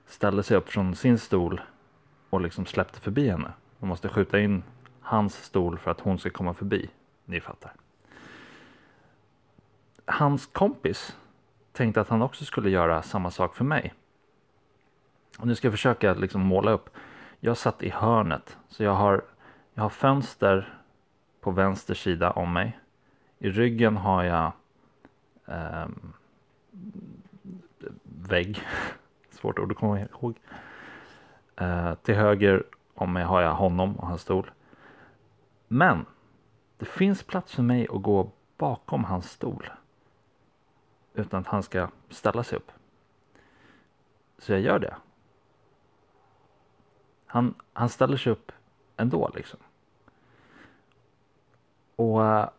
ställde 0.06 0.44
sig 0.44 0.58
upp 0.58 0.70
från 0.70 0.96
sin 0.96 1.18
stol 1.18 1.62
och 2.30 2.42
liksom 2.42 2.66
släppte 2.66 3.00
förbi 3.00 3.30
henne. 3.30 3.54
De 3.80 3.90
måste 3.90 4.10
skjuta 4.10 4.40
in 4.40 4.64
hans 5.02 5.44
stol 5.44 5.78
för 5.78 5.92
att 5.92 6.00
hon 6.00 6.20
ska 6.20 6.30
komma 6.30 6.54
förbi. 6.54 6.90
Ni 7.26 7.40
fattar. 7.40 7.72
Hans 10.06 10.46
kompis 10.46 11.18
tänkte 11.72 12.02
att 12.02 12.10
han 12.10 12.22
också 12.22 12.46
skulle 12.46 12.70
göra 12.70 13.02
samma 13.02 13.32
sak 13.32 13.56
för 13.56 13.64
mig. 13.64 13.94
Och 15.40 15.48
nu 15.48 15.56
ska 15.56 15.68
jag 15.68 15.74
försöka 15.74 16.14
liksom 16.14 16.42
måla 16.42 16.72
upp. 16.72 16.90
Jag 17.40 17.58
satt 17.58 17.84
i 17.84 17.90
hörnet 17.90 18.58
så 18.68 18.84
jag 18.84 18.94
har, 18.94 19.26
jag 19.74 19.84
har 19.84 19.90
fönster 19.90 20.74
på 21.42 21.52
vänster 21.52 21.94
sida 21.94 22.32
om 22.32 22.54
mig. 22.54 22.80
I 23.40 23.50
ryggen 23.50 23.98
har 23.98 24.24
jag 24.24 24.52
eh, 25.46 25.88
vägg. 28.04 28.62
Svårt 29.30 29.60
ord 29.60 29.72
att 29.72 29.78
komma 29.78 30.00
ihåg. 30.00 30.40
Eh, 31.58 31.96
till 31.96 32.16
höger 32.16 32.64
om 32.94 33.14
mig 33.14 33.24
har 33.24 33.42
jag 33.42 33.54
honom 33.54 33.96
och 33.96 34.08
hans 34.08 34.22
stol. 34.22 34.52
Men 35.68 36.06
det 36.78 36.86
finns 36.86 37.24
plats 37.24 37.56
för 37.56 37.64
mig 37.64 37.88
att 37.90 38.02
gå 38.02 38.32
bakom 38.58 39.04
hans 39.04 39.32
stol. 39.32 39.70
Utan 41.14 41.42
att 41.42 41.48
han 41.48 41.64
ska 41.64 41.90
ställa 42.10 42.44
sig 42.44 42.58
upp. 42.58 42.72
Så 44.38 44.52
jag 44.52 44.62
gör 44.62 44.80
det. 44.80 44.96
Han, 47.26 47.54
han 47.74 47.90
ställer 47.90 48.18
sig 48.18 48.32
upp 48.32 48.52
ändå 48.98 49.32
liksom. 49.36 49.60
Och 51.96 52.26
eh, 52.26 52.50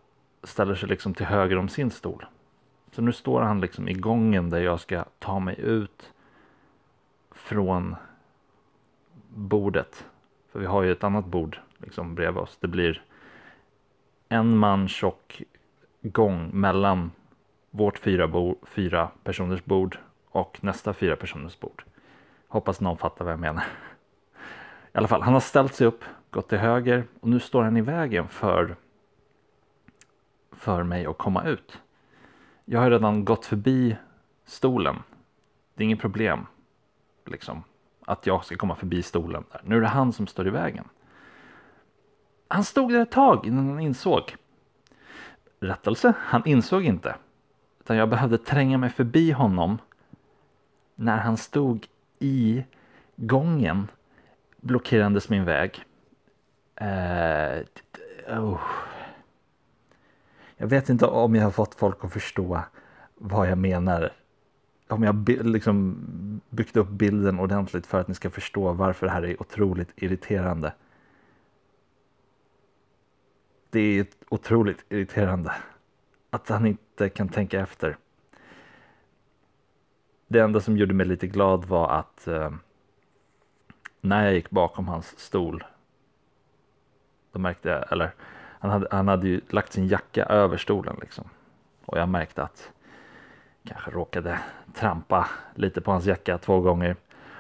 ställer 0.42 0.74
sig 0.74 0.88
liksom 0.88 1.14
till 1.14 1.26
höger 1.26 1.58
om 1.58 1.68
sin 1.68 1.90
stol. 1.90 2.26
Så 2.92 3.02
nu 3.02 3.12
står 3.12 3.42
han 3.42 3.60
liksom 3.60 3.88
i 3.88 3.94
gången 3.94 4.50
där 4.50 4.60
jag 4.60 4.80
ska 4.80 5.04
ta 5.18 5.38
mig 5.38 5.60
ut 5.60 6.12
från 7.30 7.96
bordet. 9.28 10.06
För 10.52 10.58
vi 10.58 10.66
har 10.66 10.82
ju 10.82 10.92
ett 10.92 11.04
annat 11.04 11.26
bord 11.26 11.58
liksom 11.78 12.14
bredvid 12.14 12.42
oss. 12.42 12.58
Det 12.60 12.68
blir 12.68 13.02
en 14.28 14.56
man 14.56 14.88
tjock 14.88 15.42
gång 16.02 16.50
mellan 16.52 17.10
vårt 17.70 17.98
fyra, 17.98 18.28
bo, 18.28 18.56
fyra 18.62 19.10
personers 19.24 19.64
bord 19.64 19.98
och 20.30 20.58
nästa 20.64 20.92
fyra 20.92 21.16
personers 21.16 21.60
bord. 21.60 21.84
Hoppas 22.48 22.80
någon 22.80 22.98
fattar 22.98 23.24
vad 23.24 23.32
jag 23.32 23.40
menar. 23.40 23.64
I 24.94 24.98
alla 24.98 25.08
fall, 25.08 25.22
han 25.22 25.32
har 25.32 25.40
ställt 25.40 25.74
sig 25.74 25.86
upp, 25.86 26.04
gått 26.30 26.48
till 26.48 26.58
höger 26.58 27.04
och 27.20 27.28
nu 27.28 27.40
står 27.40 27.62
han 27.62 27.76
i 27.76 27.80
vägen 27.80 28.28
för, 28.28 28.76
för 30.52 30.82
mig 30.82 31.06
att 31.06 31.18
komma 31.18 31.44
ut. 31.44 31.78
Jag 32.64 32.80
har 32.80 32.90
redan 32.90 33.24
gått 33.24 33.46
förbi 33.46 33.96
stolen. 34.44 34.96
Det 35.74 35.82
är 35.82 35.84
inget 35.84 36.00
problem 36.00 36.46
liksom, 37.26 37.62
att 38.08 38.26
jag 38.26 38.44
ska 38.44 38.56
komma 38.56 38.74
förbi 38.74 39.02
stolen. 39.02 39.44
Där. 39.52 39.60
Nu 39.64 39.76
är 39.76 39.80
det 39.80 39.86
han 39.86 40.12
som 40.12 40.26
står 40.26 40.46
i 40.46 40.50
vägen. 40.50 40.88
Han 42.48 42.64
stod 42.64 42.92
där 42.92 43.00
ett 43.00 43.10
tag 43.10 43.46
innan 43.46 43.68
han 43.68 43.80
insåg. 43.80 44.36
Rättelse, 45.60 46.12
han 46.18 46.42
insåg 46.46 46.84
inte. 46.84 47.14
Utan 47.80 47.96
jag 47.96 48.08
behövde 48.08 48.38
tränga 48.38 48.78
mig 48.78 48.90
förbi 48.90 49.32
honom 49.32 49.78
när 50.94 51.16
han 51.16 51.36
stod 51.36 51.86
i 52.18 52.64
gången 53.16 53.88
blockerandes 54.56 55.28
min 55.28 55.44
väg. 55.44 55.84
Uh, 56.80 57.64
oh. 58.38 58.60
Jag 60.56 60.66
vet 60.66 60.88
inte 60.88 61.06
om 61.06 61.34
jag 61.34 61.44
har 61.44 61.50
fått 61.50 61.74
folk 61.74 62.04
att 62.04 62.12
förstå 62.12 62.60
vad 63.14 63.50
jag 63.50 63.58
menar. 63.58 64.12
Om 64.88 65.02
jag 65.02 65.28
liksom 65.28 65.96
byggt 66.50 66.76
upp 66.76 66.88
bilden 66.88 67.40
ordentligt 67.40 67.86
för 67.86 68.00
att 68.00 68.08
ni 68.08 68.14
ska 68.14 68.30
förstå 68.30 68.72
varför 68.72 69.06
det 69.06 69.12
här 69.12 69.24
är 69.24 69.40
otroligt 69.42 69.92
irriterande. 69.96 70.72
Det 73.70 73.80
är 73.80 74.06
otroligt 74.28 74.84
irriterande 74.88 75.52
att 76.30 76.48
han 76.48 76.66
inte 76.66 77.08
kan 77.08 77.28
tänka 77.28 77.60
efter. 77.60 77.96
Det 80.28 80.40
enda 80.40 80.60
som 80.60 80.76
gjorde 80.76 80.94
mig 80.94 81.06
lite 81.06 81.26
glad 81.26 81.64
var 81.64 81.90
att 81.90 82.26
eh, 82.26 82.50
när 84.00 84.24
jag 84.24 84.34
gick 84.34 84.50
bakom 84.50 84.88
hans 84.88 85.18
stol 85.18 85.64
då 87.32 87.38
märkte 87.38 87.68
jag, 87.68 87.92
eller 87.92 88.14
han 88.60 88.70
hade, 88.70 88.88
han 88.90 89.08
hade 89.08 89.28
ju 89.28 89.40
lagt 89.48 89.72
sin 89.72 89.88
jacka 89.88 90.24
över 90.24 90.56
stolen 90.56 90.96
liksom. 91.00 91.28
Och 91.84 91.98
jag 91.98 92.08
märkte 92.08 92.42
att 92.42 92.72
kanske 93.68 93.90
råkade 93.90 94.38
trampa 94.74 95.28
lite 95.54 95.80
på 95.80 95.90
hans 95.90 96.06
jacka 96.06 96.38
två 96.38 96.60
gånger. 96.60 96.96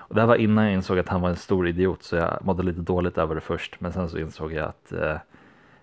Och 0.08 0.14
det 0.14 0.20
här 0.20 0.28
var 0.28 0.36
innan 0.36 0.64
jag 0.64 0.74
insåg 0.74 0.98
att 0.98 1.08
han 1.08 1.20
var 1.20 1.28
en 1.28 1.36
stor 1.36 1.68
idiot 1.68 2.02
så 2.02 2.16
jag 2.16 2.38
mådde 2.44 2.62
lite 2.62 2.80
dåligt 2.80 3.18
över 3.18 3.34
det 3.34 3.40
först. 3.40 3.80
Men 3.80 3.92
sen 3.92 4.08
så 4.08 4.18
insåg 4.18 4.52
jag 4.52 4.68
att 4.68 4.92
eh, 4.92 5.16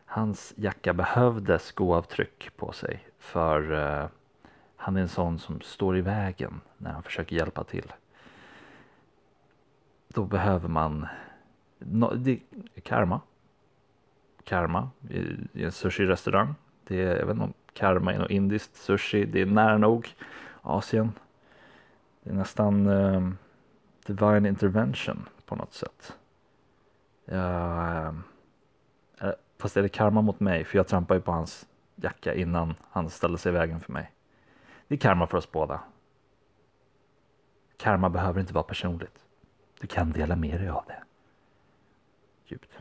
hans 0.06 0.54
jacka 0.58 0.94
behövde 0.94 1.60
skoavtryck 1.60 2.50
på 2.58 2.72
sig. 2.72 3.08
För 3.20 3.72
eh, 3.74 4.08
han 4.76 4.98
är 4.98 5.02
en 5.02 5.08
sån 5.08 5.40
som 5.40 5.62
står 5.62 5.98
i 5.98 6.02
vägen 6.02 6.62
när 6.78 6.92
han 6.92 7.04
försöker 7.04 7.36
hjälpa 7.36 7.64
till. 7.64 7.94
Då 10.08 10.24
behöver 10.24 10.70
man 10.70 11.08
no, 11.80 12.16
det, 12.16 12.40
karma. 12.84 13.22
Karma 14.44 14.90
i, 15.10 15.20
i 15.54 15.64
en 15.64 15.72
sushi-restaurang. 15.72 16.56
Det 16.88 17.02
är, 17.02 17.18
jag 17.18 17.26
vet 17.26 17.34
inte 17.34 17.44
om 17.44 17.54
karma 17.76 18.14
är 18.14 18.20
något 18.20 18.32
indiskt 18.32 18.76
sushi. 18.76 19.26
Det 19.26 19.42
är 19.42 19.46
nära 19.46 19.78
nog 19.78 20.16
Asien. 20.62 21.12
Det 22.24 22.30
är 22.30 22.34
nästan 22.34 22.88
eh, 22.88 23.30
divine 24.06 24.46
intervention 24.46 25.30
på 25.46 25.56
något 25.56 25.74
sätt. 25.74 26.18
Uh, 27.32 28.12
fast 29.58 29.78
är 29.78 29.82
det 29.82 29.90
karma 29.90 30.22
mot 30.22 30.40
mig? 30.40 30.64
För 30.66 30.78
jag 30.78 30.88
trampade 30.88 31.18
ju 31.18 31.22
på 31.22 31.32
hans 31.32 31.68
jacka 31.96 32.34
innan 32.34 32.76
han 32.92 33.10
ställde 33.10 33.38
sig 33.38 33.50
i 33.50 33.54
vägen 33.54 33.80
för 33.80 33.94
mig. 33.94 34.12
Det 34.88 34.96
är 34.96 35.00
karma 35.00 35.28
för 35.28 35.38
oss 35.38 35.52
båda. 35.52 35.80
Karma 37.78 38.10
behöver 38.10 38.42
inte 38.42 38.54
vara 38.54 38.64
personligt. 38.64 39.26
Du 39.80 39.88
kan 39.88 40.12
dela 40.12 40.36
med 40.36 40.60
dig 40.60 40.70
av 40.70 40.84
det. 40.88 41.04
Djupt. 42.46 42.80